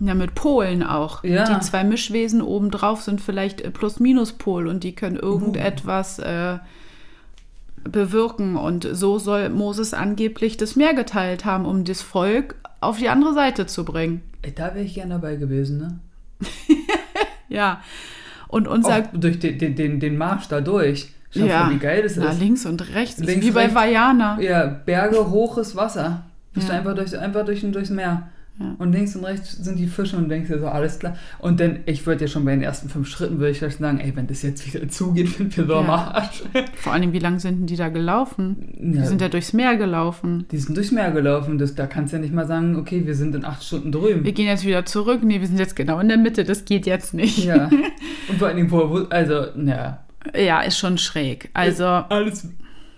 [0.00, 1.22] Ja, mit Polen auch.
[1.24, 1.44] Ja.
[1.44, 6.58] Die zwei Mischwesen obendrauf sind vielleicht äh, Plus-Minus-Pol und die können irgendetwas äh,
[7.84, 8.56] bewirken.
[8.56, 13.34] Und so soll Moses angeblich das Meer geteilt haben, um das Volk auf die andere
[13.34, 14.22] Seite zu bringen.
[14.56, 15.98] Da wäre ich gern dabei gewesen, ne?
[17.48, 17.82] Ja.
[18.48, 21.12] Und unser Auch durch den, den, den, Marsch da durch.
[21.30, 22.40] Schau ja, mal, wie geil das na, ist.
[22.40, 23.74] links und rechts, Links, wie bei rechts.
[23.74, 24.40] Vajana.
[24.40, 26.24] Ja, Berge, hoches Wasser.
[26.52, 26.74] Bist Ja.
[26.74, 28.28] du einfach, durch, einfach durch, durchs Meer.
[28.58, 28.74] Ja.
[28.78, 31.16] Und links und rechts sind die Fische und denkst dir so, alles klar.
[31.38, 34.00] Und dann, ich würde ja schon bei den ersten fünf Schritten, würde ich vielleicht sagen,
[34.00, 35.88] ey, wenn das jetzt wieder zugeht, sind wir so am.
[35.88, 36.42] Arsch.
[36.74, 38.74] Vor allem, wie lang sind denn die da gelaufen?
[38.78, 39.04] Die Ja.
[39.06, 40.44] sind ja durchs Meer gelaufen.
[40.50, 41.56] Die sind durchs Meer gelaufen.
[41.56, 44.24] Das, da kannst du ja nicht mal sagen, okay, wir sind in acht Stunden drüben.
[44.24, 45.20] Wir gehen jetzt wieder zurück.
[45.22, 46.44] Nee, wir sind jetzt genau in der Mitte.
[46.44, 47.44] Das geht jetzt nicht.
[47.44, 47.70] ja.
[48.28, 50.04] Und vor allen Dingen, wo, wo- also, ja.
[50.36, 51.48] Ja, ist schon schräg.
[51.54, 52.44] Also, Alles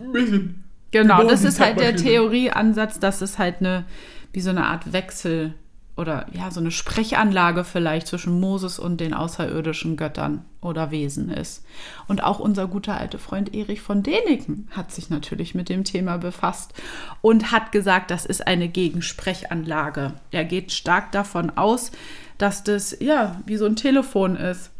[0.01, 0.65] ein bisschen.
[0.91, 1.95] genau, das ist halt der.
[1.95, 3.85] Theorieansatz, dass es halt eine,
[4.33, 5.55] wie so eine Art Wechsel
[5.97, 11.65] oder ja, so eine Sprechanlage vielleicht zwischen Moses und den außerirdischen Göttern oder Wesen ist.
[12.09, 16.17] Und auch unser guter alter Freund Erich von Däniken hat sich natürlich mit dem Thema
[16.17, 16.73] befasst
[17.21, 20.15] und hat gesagt, das ist eine Gegensprechanlage.
[20.31, 21.93] Er geht stark davon aus,
[22.39, 24.71] dass das ja wie so ein Telefon ist.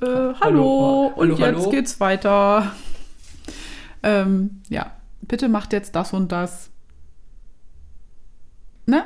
[0.00, 1.70] Äh, hallo, hallo, und jetzt hallo.
[1.70, 2.72] geht's weiter.
[4.02, 4.92] Ähm, ja,
[5.22, 6.70] bitte macht jetzt das und das.
[8.88, 9.02] Ne?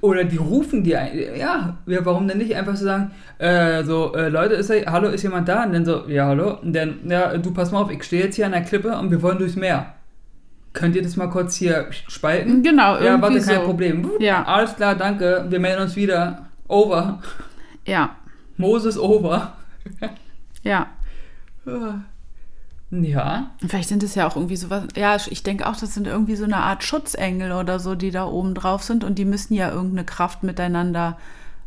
[0.00, 4.14] Oder die rufen dir, ein- ja, ja, warum denn nicht einfach so sagen, äh, so,
[4.14, 5.64] äh, Leute, ist da, hallo, ist jemand da?
[5.64, 6.58] Und dann so, ja, hallo.
[6.62, 9.10] Und dann, ja, du pass mal auf, ich stehe jetzt hier an der Klippe und
[9.10, 9.94] wir wollen durchs Meer.
[10.72, 12.62] Könnt ihr das mal kurz hier spalten?
[12.62, 13.62] Genau, Ja, irgendwie warte, kein so.
[13.62, 14.08] Problem.
[14.20, 14.44] Ja.
[14.44, 16.46] Alles klar, danke, wir melden uns wieder.
[16.68, 17.20] Over.
[17.84, 18.10] Ja,
[18.56, 19.54] Moses over.
[20.62, 20.86] ja.
[22.90, 24.84] Ja, Vielleicht sind es ja auch irgendwie sowas.
[24.96, 28.26] Ja, ich denke auch, das sind irgendwie so eine Art Schutzengel oder so, die da
[28.26, 31.18] oben drauf sind und die müssen ja irgendeine Kraft miteinander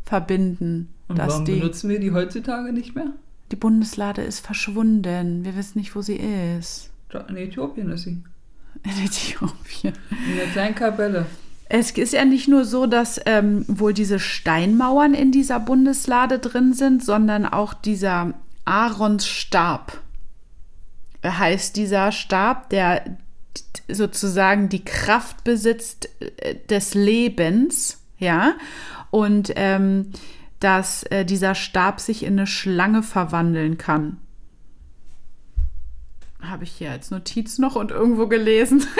[0.03, 0.89] verbinden.
[1.07, 3.11] und warum die, benutzen wir die heutzutage nicht mehr?
[3.51, 5.43] die Bundeslade ist verschwunden.
[5.43, 6.89] Wir wissen nicht, wo sie ist.
[7.27, 8.23] In Äthiopien ist sie.
[8.83, 9.93] In Äthiopien.
[10.29, 11.25] In der kleinen Kapelle.
[11.67, 16.73] Es ist ja nicht nur so, dass ähm, wohl diese Steinmauern in dieser Bundeslade drin
[16.73, 18.33] sind, sondern auch dieser
[18.65, 19.97] Aarons Stab.
[21.23, 23.17] Heißt dieser Stab, der
[23.87, 28.53] sozusagen die Kraft besitzt äh, des Lebens, ja,
[29.09, 30.11] und ähm,
[30.59, 34.17] dass äh, dieser Stab sich in eine Schlange verwandeln kann.
[36.41, 38.85] Habe ich hier als Notiz noch und irgendwo gelesen.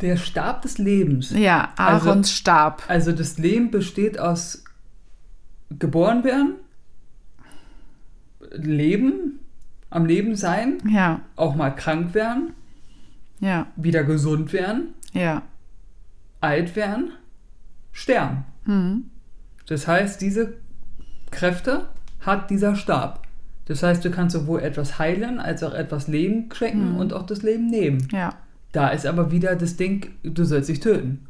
[0.00, 1.30] Der Stab des Lebens.
[1.30, 2.82] Ja, Also- Aarons Stab.
[2.88, 4.62] Also das Leben besteht aus
[5.70, 6.54] geboren werden,
[8.52, 9.40] Leben,
[9.90, 12.52] am Leben sein, Ja, auch mal krank werden,
[13.40, 15.42] ja, wieder gesund werden, ja.
[16.40, 17.12] alt werden,
[17.92, 18.44] sterben.
[18.64, 19.04] Hm.
[19.66, 20.54] Das heißt, diese
[21.30, 21.88] Kräfte
[22.20, 23.26] hat dieser Stab.
[23.66, 27.42] Das heißt, du kannst sowohl etwas heilen, als auch etwas Leben schenken und auch das
[27.42, 28.08] Leben nehmen.
[28.10, 28.34] Ja.
[28.72, 31.26] Da ist aber wieder das Ding, du sollst dich töten.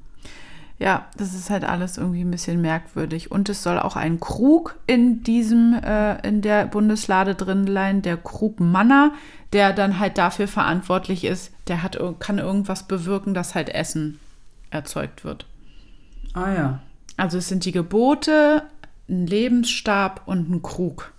[0.80, 3.32] Ja, das ist halt alles irgendwie ein bisschen merkwürdig.
[3.32, 8.16] Und es soll auch ein Krug in diesem, äh, in der Bundeslade drin sein, der
[8.16, 9.12] Krug Manna,
[9.52, 14.20] der dann halt dafür verantwortlich ist, der hat, kann irgendwas bewirken, dass halt Essen
[14.70, 15.46] erzeugt wird.
[16.34, 16.78] Ah ja.
[17.16, 18.62] Also es sind die Gebote,
[19.08, 21.12] ein Lebensstab und ein Krug.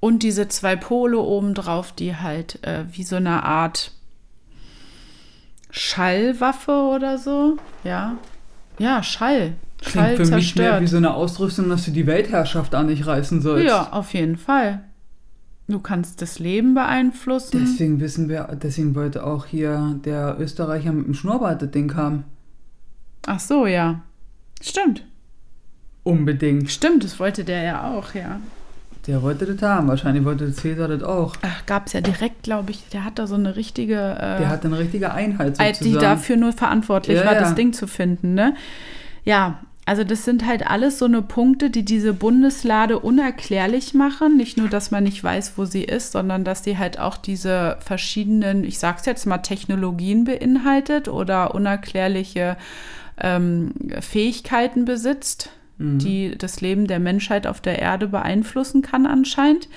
[0.00, 3.92] Und diese zwei Pole obendrauf, die halt äh, wie so eine Art
[5.70, 7.56] Schallwaffe oder so.
[7.84, 8.16] Ja.
[8.78, 9.54] Ja, Schall.
[9.82, 10.82] Schall Klingt für mich mehr zerstört.
[10.82, 13.66] wie so eine Ausrüstung, dass du die Weltherrschaft an dich reißen sollst.
[13.66, 14.82] Ja, auf jeden Fall.
[15.68, 17.60] Du kannst das Leben beeinflussen.
[17.60, 22.24] Deswegen wissen wir, deswegen wollte auch hier der Österreicher mit dem Schnurrbart das Ding haben.
[23.26, 24.00] Ach so, ja.
[24.62, 25.04] Stimmt.
[26.04, 26.70] Unbedingt.
[26.70, 28.40] Stimmt, das wollte der ja auch, ja.
[29.08, 29.88] Der wollte das haben.
[29.88, 31.34] Wahrscheinlich wollte Cäsar das auch.
[31.42, 33.94] Ach, gab es ja direkt, glaube ich, der hat da so eine richtige.
[33.94, 36.16] Äh, Der hat eine richtige Einheit als die sozusagen.
[36.16, 37.40] dafür nur verantwortlich Ja, war, ja.
[37.40, 38.54] das Ding zu finden, ne?
[39.24, 44.36] Ja, also das sind halt alles so eine Punkte, die diese Bundeslade unerklärlich machen.
[44.36, 47.78] Nicht nur, dass man nicht weiß, wo sie ist, sondern dass sie halt auch diese
[47.80, 52.58] verschiedenen, ich sag's jetzt mal, Technologien beinhaltet oder unerklärliche
[53.18, 55.98] ähm, Fähigkeiten besitzt, Mhm.
[55.98, 59.68] die das Leben der Menschheit auf der Erde beeinflussen kann anscheinend.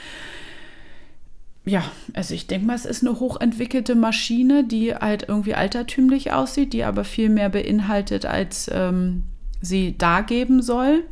[1.64, 1.84] Ja,
[2.14, 6.84] also ich denke mal, es ist eine hochentwickelte Maschine, die halt irgendwie altertümlich aussieht, die
[6.84, 9.24] aber viel mehr beinhaltet, als ähm,
[9.62, 11.04] sie dargeben soll.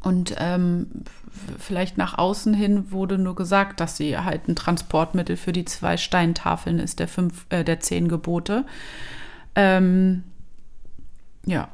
[0.00, 0.86] Und ähm,
[1.58, 5.98] vielleicht nach außen hin wurde nur gesagt, dass sie halt ein Transportmittel für die zwei
[5.98, 8.64] Steintafeln ist, der, fünf, äh, der zehn Gebote.
[9.54, 10.22] Ähm,
[11.44, 11.68] ja,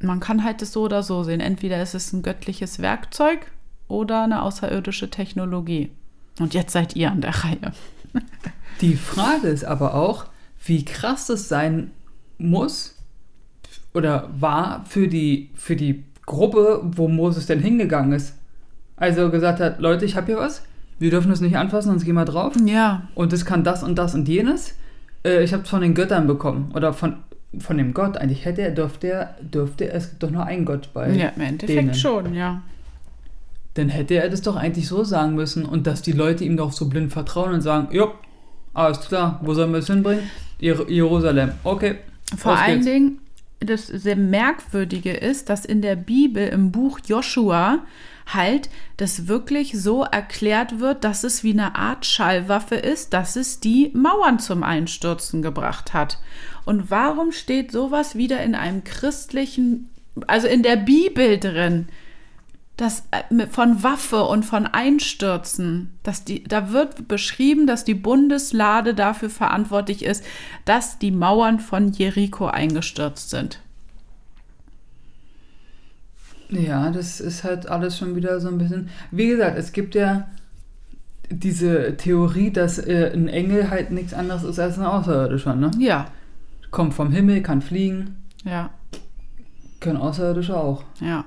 [0.00, 1.40] man kann halt das so oder so sehen.
[1.40, 3.50] Entweder ist es ein göttliches Werkzeug
[3.88, 5.90] oder eine außerirdische Technologie.
[6.38, 7.72] Und jetzt seid ihr an der Reihe.
[8.80, 10.26] Die Frage ist aber auch,
[10.64, 11.90] wie krass es sein
[12.38, 12.94] muss
[13.92, 18.34] oder war für die, für die Gruppe, wo Moses denn hingegangen ist.
[18.96, 20.62] Also gesagt hat, Leute, ich habe hier was,
[20.98, 22.54] wir dürfen das nicht anfassen, sonst gehen wir drauf.
[22.64, 24.74] Ja, Und das kann das und das und jenes.
[25.24, 26.70] Äh, ich habe es von den Göttern bekommen.
[26.74, 27.16] Oder von,
[27.58, 28.16] von dem Gott.
[28.16, 31.10] Eigentlich hätte er, dürfte er, dürfte es gibt doch nur einen Gott bei.
[31.10, 31.94] ja im Endeffekt denen.
[31.94, 32.62] schon, ja.
[33.74, 36.72] Dann hätte er das doch eigentlich so sagen müssen und dass die Leute ihm doch
[36.72, 38.12] so blind vertrauen und sagen, jo,
[38.74, 40.24] alles klar, wo sollen wir es hinbringen?
[40.58, 41.52] Jer Jerusalem.
[41.64, 41.96] Okay.
[42.36, 42.86] Vor allen geht's.
[42.86, 43.18] Dingen,
[43.60, 47.80] das sehr Merkwürdige ist, dass in der Bibel im Buch Joshua
[48.34, 53.60] halt das wirklich so erklärt wird, dass es wie eine Art Schallwaffe ist, dass es
[53.60, 56.18] die Mauern zum Einstürzen gebracht hat.
[56.64, 59.88] Und warum steht sowas wieder in einem christlichen,
[60.26, 61.88] also in der Bibel drin?
[62.76, 68.94] Das äh, von Waffe und von Einstürzen, dass die, da wird beschrieben, dass die Bundeslade
[68.94, 70.24] dafür verantwortlich ist,
[70.64, 73.60] dass die Mauern von Jericho eingestürzt sind.
[76.50, 78.88] Ja, das ist halt alles schon wieder so ein bisschen.
[79.10, 80.28] Wie gesagt, es gibt ja
[81.30, 85.70] diese Theorie, dass äh, ein Engel halt nichts anderes ist als ein Außerirdischer, ne?
[85.78, 86.06] Ja,
[86.70, 88.70] Kommt vom Himmel, kann fliegen, ja,
[89.80, 90.84] können Außerirdische auch.
[91.00, 91.24] ja.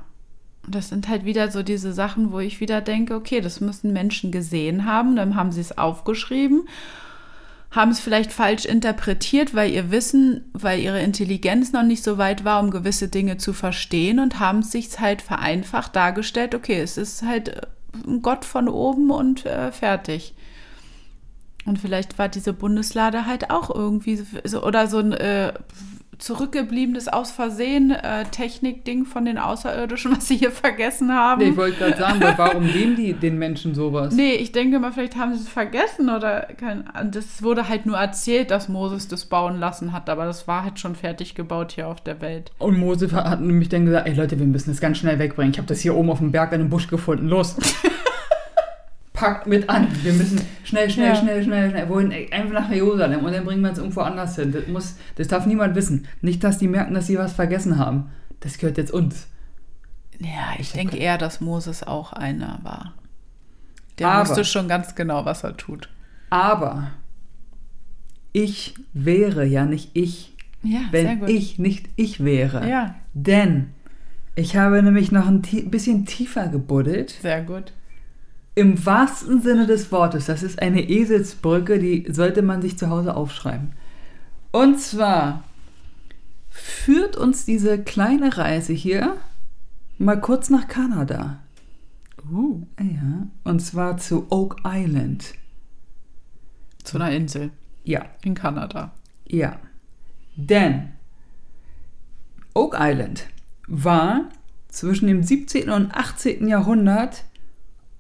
[0.63, 3.93] Und Das sind halt wieder so diese Sachen, wo ich wieder denke, okay, das müssen
[3.93, 6.67] Menschen gesehen haben, dann haben sie es aufgeschrieben,
[7.71, 12.43] haben es vielleicht falsch interpretiert, weil ihr Wissen, weil ihre Intelligenz noch nicht so weit
[12.43, 16.97] war, um gewisse Dinge zu verstehen und haben es sich halt vereinfacht dargestellt, okay, es
[16.97, 17.62] ist halt äh,
[18.05, 20.34] ein Gott von oben und äh, fertig.
[21.65, 25.53] Und vielleicht war diese Bundeslade halt auch irgendwie so, oder so ein äh,
[26.21, 31.41] zurückgebliebenes aus Versehen äh, Technikding von den Außerirdischen, was sie hier vergessen haben.
[31.41, 34.13] Nee, ich wollte gerade sagen, warum geben die den Menschen sowas?
[34.13, 37.97] Nee, ich denke mal, vielleicht haben sie es vergessen oder kein, das wurde halt nur
[37.97, 41.88] erzählt, dass Moses das bauen lassen hat, aber das war halt schon fertig gebaut hier
[41.88, 42.51] auf der Welt.
[42.60, 45.51] Und Mose hat nämlich dann gesagt, ey Leute, wir müssen das ganz schnell wegbringen.
[45.51, 47.27] Ich habe das hier oben auf dem Berg in einem Busch gefunden.
[47.27, 47.55] Los.
[49.21, 49.88] Packt mit an.
[50.03, 51.15] Wir müssen schnell, schnell, Ja.
[51.15, 51.88] schnell, schnell, schnell.
[51.89, 52.12] Wohin?
[52.31, 54.51] Einfach nach Jerusalem und dann bringen wir uns irgendwo anders hin.
[54.51, 56.07] Das, muss, das darf niemand wissen.
[56.21, 58.10] Nicht, dass die merken, dass sie was vergessen haben.
[58.39, 59.27] Das gehört jetzt uns.
[60.19, 62.93] Ja, ich denke eher, dass Moses auch einer war.
[63.99, 65.89] Der Aber- wusste schon ganz genau, was er tut.
[66.31, 66.88] Aber
[68.34, 72.67] ich wäre ja nicht ich, Ja, wenn ich nicht ich wäre.
[72.69, 73.69] Ja, Denn
[74.36, 77.12] ich habe nämlich noch ein bisschen tiefer gebuddelt.
[77.21, 77.73] sehr gut.
[78.54, 80.26] Im wahrsten Sinne des Wortes.
[80.26, 83.74] Das ist eine Eselsbrücke, die sollte man sich zu Hause aufschreiben.
[84.52, 85.44] Und zwar
[86.50, 89.16] führt uns diese kleine Reise hier
[89.98, 91.40] mal kurz nach Kanada.
[92.30, 95.34] Uh, Ja, und zwar zu Oak Island.
[96.84, 97.52] zu einer Insel
[97.84, 98.92] Ja, in Kanada.
[99.26, 99.60] ja.
[100.36, 100.90] Denn
[102.54, 103.28] Oak Island
[103.68, 104.30] war
[104.70, 105.70] zwischen dem 17.
[105.70, 106.48] und 18.
[106.48, 107.24] Jahrhundert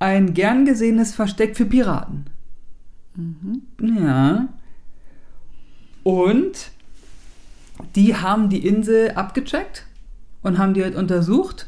[0.01, 2.25] ein gern gesehenes Versteck für Piraten.
[3.79, 4.49] Ja.
[6.03, 6.71] Und
[7.95, 9.85] die haben die Insel abgecheckt
[10.41, 11.67] und haben die halt untersucht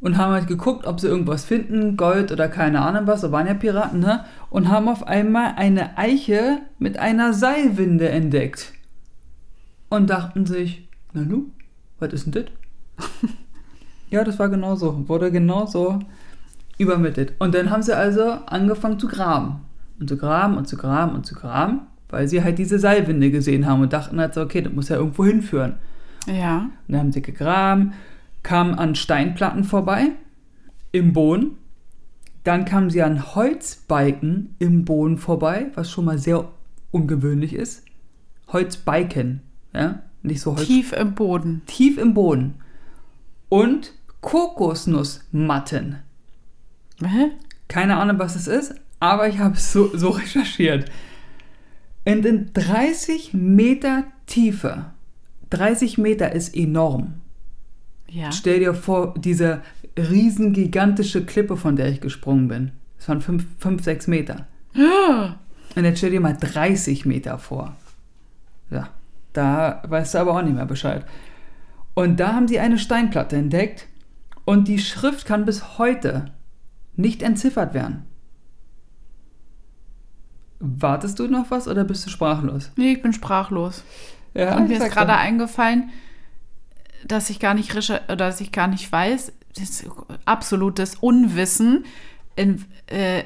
[0.00, 3.48] und haben halt geguckt, ob sie irgendwas finden, Gold oder keine Ahnung was, so waren
[3.48, 4.24] ja Piraten, ne?
[4.48, 8.74] Und haben auf einmal eine Eiche mit einer Seilwinde entdeckt.
[9.88, 11.50] Und dachten sich, na nu,
[11.98, 12.44] was ist denn das?
[14.10, 16.00] ja, das war genauso, wurde genauso
[16.78, 17.34] übermittelt.
[17.38, 19.60] Und dann haben sie also angefangen zu graben.
[19.98, 23.66] Und zu graben und zu graben und zu graben, weil sie halt diese Seilwinde gesehen
[23.66, 25.76] haben und dachten halt so, okay, das muss ja irgendwo hinführen.
[26.26, 26.58] Ja.
[26.58, 27.94] Und dann haben sie gegraben,
[28.42, 30.10] kamen an Steinplatten vorbei
[30.92, 31.52] im Boden.
[32.44, 36.48] Dann kamen sie an Holzbalken im Boden vorbei, was schon mal sehr
[36.90, 37.84] ungewöhnlich ist.
[38.48, 39.40] Holzbalken,
[39.74, 40.66] ja, nicht so Holz.
[40.66, 41.62] Tief im Boden.
[41.66, 42.54] tief im Boden.
[43.48, 45.96] Und Kokosnussmatten.
[47.02, 47.30] Hä?
[47.68, 50.90] Keine Ahnung, was es ist, aber ich habe es so, so recherchiert.
[52.04, 54.86] In den 30 Meter Tiefe.
[55.50, 57.14] 30 Meter ist enorm.
[58.08, 58.32] Ja.
[58.32, 59.62] Stell dir vor, diese
[59.96, 62.72] riesen gigantische Klippe, von der ich gesprungen bin.
[62.98, 64.46] Das waren 5, 6 Meter.
[65.74, 67.76] Und jetzt stell dir mal 30 Meter vor.
[68.70, 68.88] Ja,
[69.32, 71.04] da weißt du aber auch nicht mehr Bescheid.
[71.94, 73.86] Und da haben sie eine Steinplatte entdeckt
[74.44, 76.30] und die Schrift kann bis heute
[76.96, 78.04] nicht entziffert werden.
[80.58, 82.70] Wartest du noch was oder bist du sprachlos?
[82.76, 83.84] Nee, ich bin sprachlos.
[84.34, 85.90] Ja, Und mir ist gerade eingefallen,
[87.06, 89.86] dass ich gar nicht recher- oder dass ich gar nicht weiß, das ist
[90.24, 91.84] absolutes Unwissen,
[92.36, 93.22] in, äh,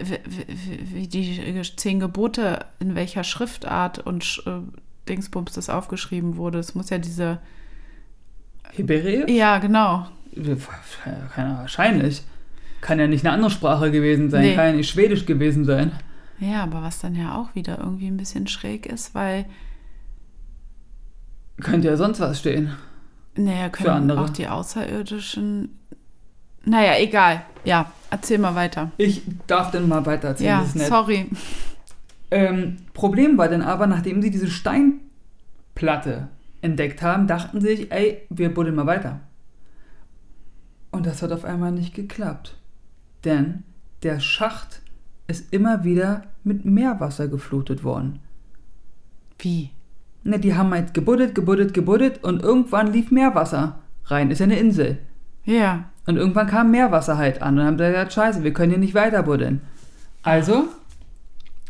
[0.93, 4.61] wie- die zehn Gebote, in welcher Schriftart und äh,
[5.09, 6.59] Dingsbums das aufgeschrieben wurde.
[6.61, 7.39] Es muss ja diese.
[8.73, 9.29] Hebräisch?
[9.29, 10.07] Ja, genau.
[11.35, 12.23] Keine Ahnung, wahrscheinlich.
[12.81, 14.55] Kann ja nicht eine andere Sprache gewesen sein, Nee.
[14.55, 15.93] kann ja nicht Schwedisch gewesen sein.
[16.39, 19.45] Ja, aber was dann ja auch wieder irgendwie ein bisschen schräg ist, weil,
[21.61, 22.73] Könnte ja sonst was stehen.
[23.37, 24.23] naja, können andere.
[24.25, 25.77] auch die Außerirdischen.
[26.65, 27.43] Naja, egal.
[27.65, 28.91] Ja, erzähl mal weiter.
[28.97, 30.87] Ich darf dann mal weiter erzählen, Ja, das ist nett.
[30.89, 31.27] sorry.
[32.31, 36.29] Ähm, Problem war dann aber, nachdem sie diese Steinplatte
[36.63, 39.21] entdeckt haben, dachten sie sich, ey, wir buddeln mal weiter.
[40.93, 42.57] Und das hat auf einmal nicht geklappt.
[43.25, 43.65] Denn
[44.03, 44.83] der Schacht
[45.27, 48.21] ist immer wieder mit Meerwasser geflutet worden.
[49.39, 49.71] Wie?
[50.23, 54.31] Ne, die haben halt gebuddelt, gebuddelt, gebuddelt und irgendwann lief Meerwasser rein.
[54.31, 54.99] Ist ja eine Insel.
[55.45, 55.85] Ja.
[56.07, 59.23] Und irgendwann kam Meerwasser halt an und haben gesagt, scheiße, wir können hier nicht weiter
[59.23, 59.61] buddeln.
[60.23, 60.65] Also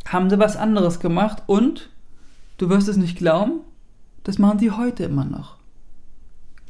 [0.07, 1.91] haben sie was anderes gemacht und,
[2.59, 3.61] du wirst es nicht glauben,
[4.25, 5.57] das machen sie heute immer noch.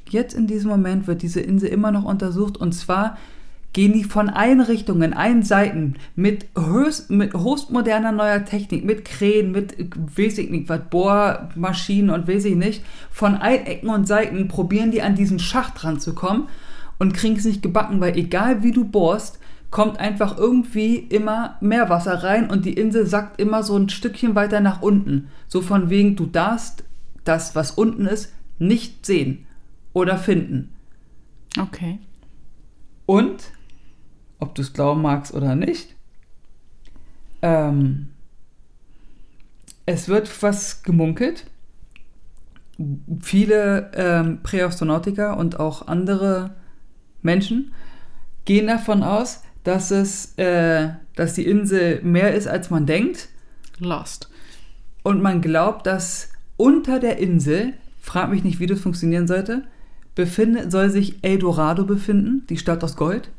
[0.09, 3.17] Jetzt in diesem Moment wird diese Insel immer noch untersucht und zwar
[3.73, 9.53] gehen die von allen Richtungen, allen Seiten mit, höchst, mit höchstmoderner neuer Technik, mit Krähen,
[9.53, 9.77] mit
[10.17, 14.91] weiß ich nicht was, Bohrmaschinen und weiß ich nicht, von allen Ecken und Seiten probieren
[14.91, 16.49] die an diesen Schacht ranzukommen
[16.99, 19.39] und kriegen es nicht gebacken, weil egal wie du bohrst,
[19.71, 24.61] kommt einfach irgendwie immer Meerwasser rein und die Insel sackt immer so ein Stückchen weiter
[24.61, 25.29] nach unten.
[25.47, 26.85] So von wegen, du darfst
[27.25, 29.47] das, was unten ist, nicht sehen
[29.93, 30.73] oder finden.
[31.59, 31.99] Okay.
[33.07, 33.53] Und,
[34.41, 35.95] ob du es glauben magst oder nicht,
[37.43, 38.09] ähm,
[39.87, 41.47] es wird was gemunkelt.
[43.21, 46.55] Viele ähm, Präastronautiker und auch andere
[47.23, 47.73] Menschen
[48.45, 53.29] gehen davon aus, dass es, äh, dass die Insel mehr ist, als man denkt.
[53.79, 54.31] Lost.
[55.03, 59.65] Und man glaubt, dass unter der Insel, frag mich nicht, wie das funktionieren sollte,
[60.15, 63.31] befinde, soll sich Eldorado befinden, die Stadt aus Gold.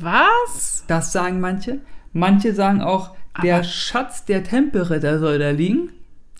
[0.00, 0.84] Was?
[0.86, 1.78] Das sagen manche.
[2.12, 3.10] Manche sagen auch,
[3.42, 5.90] der Aber- Schatz der Tempelritter soll da liegen.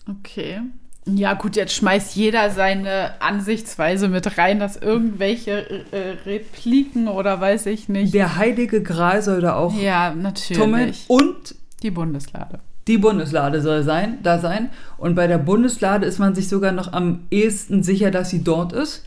[0.09, 0.61] Okay.
[1.07, 5.51] Ja, gut, jetzt schmeißt jeder seine Ansichtsweise mit rein, dass irgendwelche
[5.91, 8.13] äh, Repliken oder weiß ich nicht.
[8.13, 10.21] Der heilige Gral soll da auch ja, tummeln.
[10.21, 11.05] natürlich.
[11.07, 12.59] Und Die Bundeslade.
[12.87, 14.69] die Bundeslade soll sein, da sein.
[14.97, 18.71] Und bei der Bundeslade ist man sich sogar noch am ehesten sicher, dass sie dort
[18.71, 19.03] ist.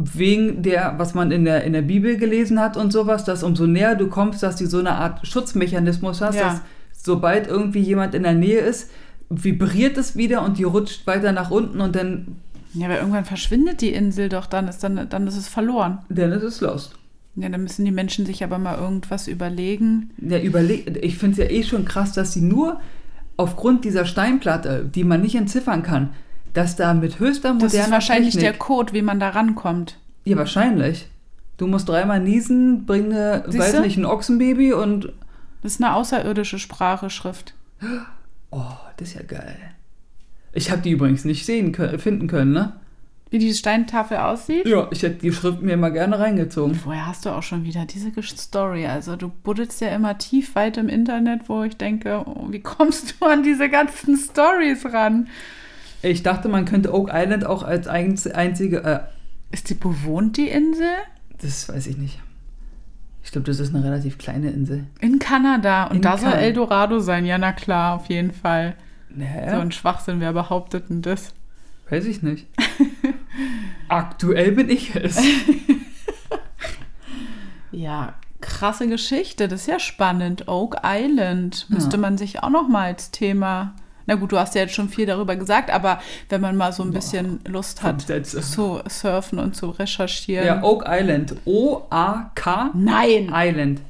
[0.00, 3.66] Wegen der, was man in der, in der Bibel gelesen hat und sowas, dass umso
[3.66, 6.42] näher du kommst, dass du so eine Art Schutzmechanismus hast, Ja.
[6.50, 6.60] dass
[6.92, 8.90] sobald irgendwie jemand in der Nähe ist,
[9.28, 12.36] vibriert es wieder und die rutscht weiter nach unten und dann,
[12.74, 15.98] Ja, aber irgendwann verschwindet die Insel doch, dann ist, dann, dann ist es verloren.
[16.08, 16.94] dann ist es lost.
[17.34, 20.10] Ja, dann müssen die Menschen sich aber mal irgendwas überlegen.
[20.20, 22.80] Ja, überleg, ich finde es ja eh schon krass, dass sie nur
[23.36, 26.10] aufgrund dieser Steinplatte, die man nicht entziffern kann,
[26.58, 29.96] dass da mit höchster Das moderner ist wahrscheinlich Technik, der Code, wie man da rankommt.
[30.24, 31.06] Ja, wahrscheinlich.
[31.56, 33.58] Du musst dreimal niesen, bring eine, Siehste?
[33.60, 35.12] weiß nicht, ein Ochsenbaby und.
[35.62, 37.54] Das ist eine außerirdische Sprache, Schrift.
[38.50, 38.62] Oh,
[38.96, 39.56] das ist ja geil.
[40.52, 42.72] Ich habe die übrigens nicht sehen können, finden können, ne?
[43.30, 44.66] Wie die Steintafel aussieht?
[44.66, 46.80] Ja, ich hätte die Schrift mir mal gerne reingezogen.
[46.84, 48.86] Woher hast du auch schon wieder diese Story?
[48.86, 53.14] Also du buddelst ja immer tief weit im Internet, wo ich denke, oh, wie kommst
[53.20, 55.28] du an diese ganzen Stories ran?
[56.02, 58.84] Ich dachte, man könnte Oak Island auch als einz- einzige.
[58.84, 59.00] Äh,
[59.50, 60.86] Ist die bewohnt, die Insel?
[61.40, 62.20] das weiß ich nicht.
[63.22, 64.84] Ich glaube, das ist eine relativ kleine Insel.
[65.00, 65.84] In Kanada.
[65.84, 66.32] Und In da soll.
[66.32, 67.26] Eldorado sein.
[67.26, 68.74] Ja, na klar, auf jeden Fall.
[69.10, 71.32] Naja, So ein Schwachsinn, wer behauptet denn das?
[71.90, 72.46] weiß ich nicht.
[73.88, 75.18] Aktuell bin ich es.
[77.70, 79.48] Ja, krasse Geschichte.
[79.48, 80.48] Das ist ja spannend.
[80.48, 82.00] Oak Island müsste Ja.
[82.00, 83.74] man sich auch noch mal als Thema.
[84.08, 86.00] Na gut, du hast ja jetzt schon viel darüber gesagt, aber
[86.30, 90.46] wenn man mal so ein bisschen Lust hat, zu surfen und zu recherchieren.
[90.46, 91.36] Ja, Oak Island.
[91.44, 93.30] O-A-K Nein!
[93.30, 93.82] Island.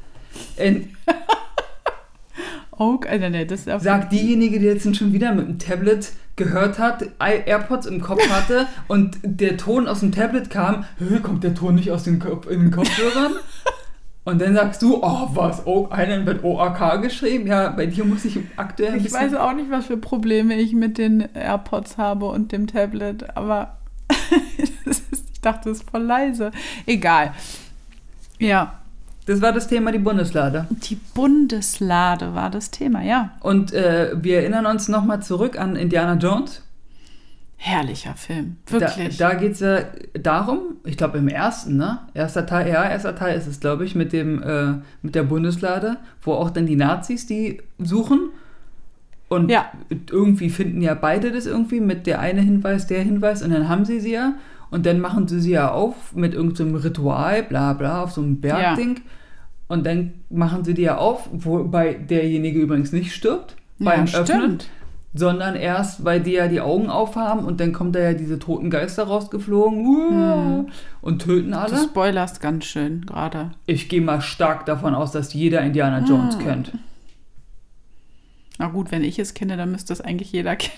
[0.57, 0.97] In,
[2.73, 6.81] Oak Island, nee, das ist sagt diejenige, die jetzt schon wieder mit dem Tablet gehört
[6.81, 11.55] hat, AirPods im Kopf hatte und der Ton aus dem Tablet kam, "Hä, kommt der
[11.55, 13.35] Ton nicht aus den, Kopf, in den Kopfhörern?
[14.25, 17.47] Und dann sagst du, oh was, Oak Island wird O-A-K geschrieben?
[17.47, 20.99] Ja, bei dir muss ich aktuell Ich weiß auch nicht, was für Probleme ich mit
[20.99, 23.79] den AirPods habe und dem Tablet, aber
[24.85, 25.03] ist,
[25.33, 26.51] ich dachte, es ist voll leise.
[26.85, 27.33] Egal.
[28.39, 28.75] Ja,
[29.27, 30.67] Das war das Thema, die Bundeslade.
[30.71, 33.31] die Bundeslade war das Thema, ja.
[33.41, 36.63] Und äh, wir erinnern uns nochmal zurück an Indiana Jones.
[37.61, 39.17] Herrlicher Film, wirklich.
[39.17, 39.81] Da, da geht es ja
[40.15, 41.99] darum, ich glaube im ersten, ne?
[42.15, 45.97] Erster Teil, ja, erster Teil ist es, glaube ich, mit dem, äh, mit der Bundeslade,
[46.23, 48.31] wo auch dann die Nazis die suchen.
[49.29, 49.73] Und Ja.
[50.09, 53.85] irgendwie finden ja beide das irgendwie mit der eine Hinweis, der Hinweis und dann haben
[53.85, 54.35] sie sie ja.
[54.71, 58.41] Und dann machen sie sie ja auf mit irgendeinem Ritual, bla bla, auf so einem
[58.41, 59.01] Bergding.
[59.67, 64.41] Und dann machen sie die ja auf, wobei derjenige übrigens nicht stirbt beim ja, Öffnen
[64.41, 64.69] stimmt.
[65.15, 68.69] Sondern erst, weil die ja die Augen aufhaben und dann kommt da ja diese toten
[68.71, 70.67] Geister rausgeflogen uh,
[71.01, 71.77] und töten Du alle.
[71.79, 73.53] spoilerst ganz schön gerade.
[73.67, 76.43] Ich gehe mal stark davon aus, dass jeder Indiana Jones Ah.
[76.43, 76.73] kennt.
[78.61, 80.77] Na gut, wenn ich es kenne, dann müsste es eigentlich jeder kennen.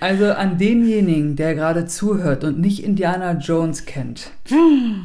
[0.00, 4.30] Also an denjenigen, der gerade zuhört und nicht Indiana Jones kennt,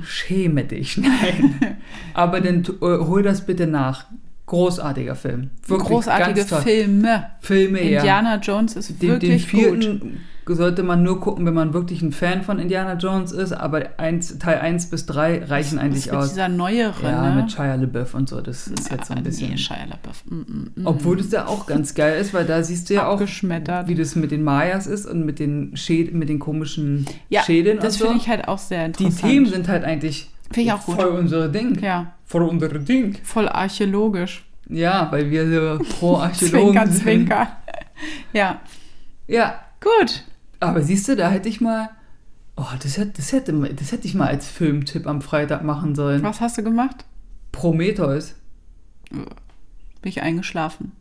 [0.03, 1.77] schäme dich, nein.
[2.15, 4.05] Aber dann äh, hol das bitte nach.
[4.53, 5.49] Großartiger Film.
[5.67, 6.45] Wirklich Großartige.
[6.45, 7.25] Filme.
[7.39, 7.99] Filme, ja.
[7.99, 9.59] Indiana Jones ist Den, den wirklich gut.
[9.59, 13.97] vierten sollte man nur gucken, wenn man wirklich ein Fan von Indiana Jones ist, aber
[13.97, 16.29] eins, Teil 1 bis 3 reichen Das eigentlich mit aus.
[16.29, 17.41] dieser neuere, Ja, ne?
[17.41, 19.51] mit Shia LaBeouf und so, das ist jetzt so ein Ja, bisschen...
[19.51, 20.23] Nee, Shia LaBeouf.
[20.25, 20.85] Mm, mm, mm.
[20.87, 24.15] Obwohl das ja auch ganz geil ist, weil da siehst du ja auch, wie das
[24.15, 27.99] mit den Mayas ist und mit den, Schäd mit den komischen ja, Schädeln das und
[27.99, 28.05] so.
[28.07, 29.31] finde ich halt auch sehr Die interessant.
[29.31, 30.95] Themen sind halt eigentlich Finde ich auch gut.
[30.95, 31.79] voll unser Ding.
[31.81, 33.17] Ja, Voll unser Ding.
[33.23, 34.43] voll archäologisch.
[34.69, 37.01] Ja, weil wir so pro Archäologen Zwinker, sind.
[37.03, 37.47] zwinker.
[38.33, 38.59] Ja,
[39.27, 40.23] Ja, gut.
[40.59, 41.89] aber siehst du, da hätte ich mal...
[42.55, 46.21] Oh, das hätte, das, hätte, das hätte ich mal als Filmtipp am Freitag machen sollen.
[46.23, 47.05] Was hast du gemacht?
[47.51, 48.35] Prometheus.
[49.09, 49.25] Bin
[50.03, 50.91] ich eingeschlafen?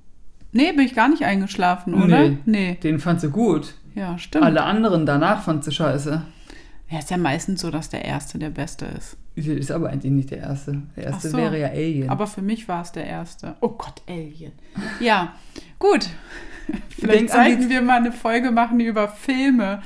[0.52, 2.28] Nee, bin ich gar nicht eingeschlafen, oder?
[2.28, 2.38] Nee.
[2.44, 2.74] Nee.
[2.82, 3.74] Den fandst du gut.
[3.94, 4.44] Ja, stimmt.
[4.44, 6.22] Alle anderen danach fandst du scheiße.
[6.88, 9.16] Ja, ist ja meistens so, dass der Erste der Beste ist.
[9.34, 10.82] Ist aber eigentlich nicht der erste.
[10.96, 11.36] Der erste so.
[11.38, 12.10] wäre ja Alien.
[12.10, 13.56] Aber für mich war es der Erste.
[13.60, 14.52] Oh Gott, Alien.
[15.00, 15.34] Ja,
[15.78, 16.08] gut.
[16.90, 19.82] Vielleicht sollten wir mal eine Folge machen über Filme.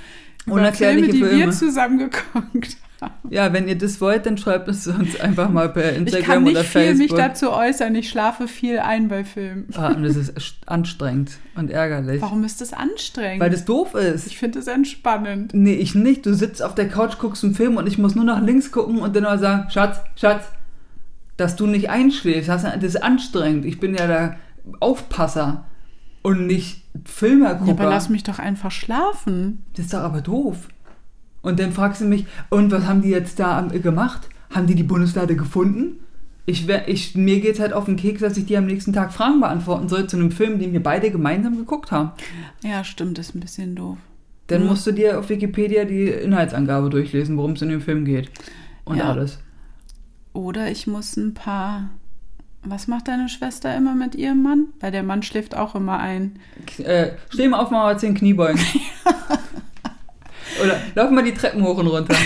[0.46, 1.52] Über Filme, die wir Filme.
[1.52, 2.60] zusammen geguckt haben.
[3.30, 6.42] ja, wenn ihr das wollt, dann schreibt es uns einfach mal per Ich Instagram kann
[6.44, 7.18] nicht oder viel mich Facebook.
[7.18, 7.94] dazu äußern.
[7.94, 9.68] Ich schlafe viel ein bei Filmen.
[9.76, 12.22] Ah, und das ist st- anstrengend und ärgerlich.
[12.22, 13.40] Warum ist das anstrengend?
[13.40, 14.26] Weil das doof ist.
[14.26, 15.52] ich finde es entspannend.
[15.54, 16.24] Nee, ich nicht.
[16.24, 18.98] Du sitzt auf der Couch, guckst einen Film und ich muss nur nach links gucken
[18.98, 20.44] und dann mal sagen, Schatz, Schatz,
[21.36, 22.48] dass du nicht einschläfst.
[22.48, 23.66] Das ist anstrengend.
[23.66, 24.36] Ich bin ja der
[24.80, 25.64] Aufpasser
[26.22, 27.70] und nicht Ja, Filmergucker.
[27.72, 29.62] aber lass mich doch einfach schlafen.
[29.74, 30.68] Das ist doch aber doof.
[31.46, 34.28] Und dann fragst du mich, und was haben die jetzt da am- gemacht?
[34.52, 36.00] Haben die die Bundeslade gefunden?
[36.44, 39.38] Ich, ich, mir geht halt auf den Keks, dass ich dir am nächsten Tag Fragen
[39.40, 42.10] beantworten soll zu einem Film, den wir beide gemeinsam geguckt haben.
[42.64, 43.96] Ja, stimmt, ist ein bisschen doof.
[44.48, 44.68] Dann Mhm.
[44.68, 48.30] musst du dir auf Wikipedia die Inhaltsangabe durchlesen, worum es in dem Film geht.
[48.84, 49.10] Und Ja.
[49.10, 49.38] alles.
[50.32, 51.90] Oder ich muss ein paar.
[52.64, 54.66] Was macht deine Schwester immer mit ihrem Mann?
[54.80, 56.40] Weil der Mann schläft auch immer ein.
[56.78, 58.60] Äh, steh mal auf, mal zehn Kniebeugen.
[60.62, 62.14] Oder lauf mal die Treppen hoch und runter.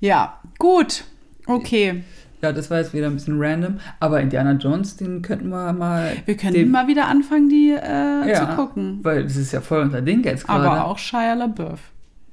[0.00, 1.04] Ja, gut.
[1.46, 2.02] Okay.
[2.42, 3.80] Ja, das war jetzt wieder ein bisschen random.
[3.98, 6.16] Aber Indiana Jones, den könnten wir mal.
[6.24, 8.48] Wir können mal wieder anfangen, die äh, Ja.
[8.50, 9.00] zu gucken.
[9.02, 10.70] Weil das ist ja voll unser Ding jetzt gerade.
[10.70, 11.80] Aber auch Shia LaBeouf.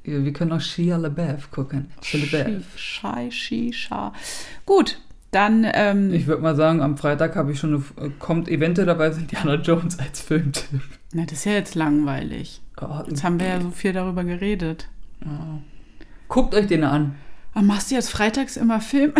[0.05, 1.91] Ja, wir können auch Shia LaBeouf gucken.
[2.01, 2.63] Shia LaBeouf.
[2.77, 4.13] Schei, Shisha.
[4.65, 4.97] Gut,
[5.31, 9.55] dann, ähm, Ich würde mal sagen, am Freitag habe ich schon eine, kommt eventuellerweise Indiana
[9.55, 10.79] Jones als Filmtipp.
[11.11, 12.61] na, das ist ja jetzt langweilig.
[12.81, 14.87] Oh, Jetzt haben wir ja so viel darüber geredet.
[16.27, 17.15] guckt euch den an.
[17.53, 19.13] Aber machst du jetzt freitags immer Film?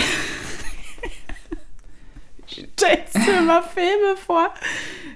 [2.49, 4.49] Stellst du immer Filme vor?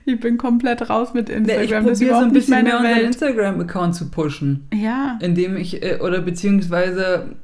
[0.05, 1.85] Ich bin komplett raus mit Nee, ich Instagram.
[1.85, 3.05] das ist probiere so ein bisschen mehr meine unseren Welt.
[3.07, 4.67] Instagram-Account zu pushen.
[4.73, 7.35] Ja, Indem ich, äh, oder beziehungsweise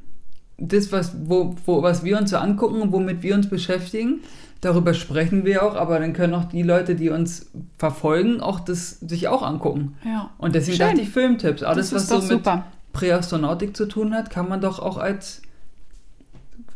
[0.58, 4.22] das, was, wo, wo, was wir uns so angucken und womit wir uns beschäftigen,
[4.62, 9.00] darüber sprechen wir auch, aber dann können auch die Leute, die uns verfolgen, auch das
[9.00, 9.96] sich auch angucken.
[10.04, 10.30] ja.
[10.38, 10.88] Und deswegen Schön.
[10.88, 11.64] dachte ich Filmtipps.
[11.64, 12.66] Alles, das ist was so mit super.
[12.94, 15.42] Präastronautik zu tun hat, kann man doch auch als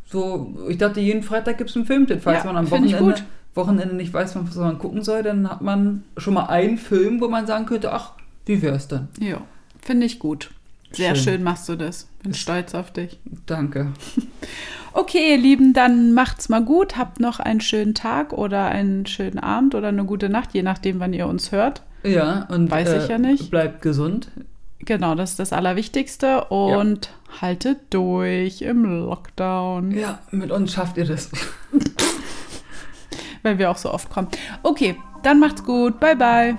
[0.06, 2.22] so, ich dachte, jeden Freitag gibt es einen Filmtipp.
[2.22, 3.24] Falls Ja, man am Wochenende, gut.
[3.56, 7.30] Wochenende nicht weiß, was man gucken soll, dann hat man schon mal einen Film, wo
[7.30, 8.12] man sagen könnte, ach,
[8.46, 9.08] wie wär's dann?
[9.20, 9.42] Ja,
[9.82, 10.52] finde ich gut.
[10.92, 11.24] Sehr Schön.
[11.24, 11.44] schön.
[11.44, 12.10] machst du das.
[12.22, 13.20] Bin stolz auf dich.
[13.46, 13.88] Danke.
[14.94, 16.98] Okay, ihr Lieben, dann macht's mal gut.
[16.98, 21.00] Habt noch einen schönen Tag oder einen schönen Abend oder eine gute Nacht, je nachdem,
[21.00, 21.82] wann ihr uns hört.
[22.04, 23.50] Ja, und äh, Weiß ich ja nicht.
[23.52, 24.30] bleibt gesund.
[24.80, 26.46] Genau, das ist das Allerwichtigste.
[26.46, 27.12] Und
[27.42, 31.30] haltet durch im Lockdown, Ja, mit uns schafft ihr das.
[33.44, 34.28] weil wir auch so oft kommen.
[34.64, 36.00] Okay, dann macht's gut.
[36.00, 36.58] Bye, bye.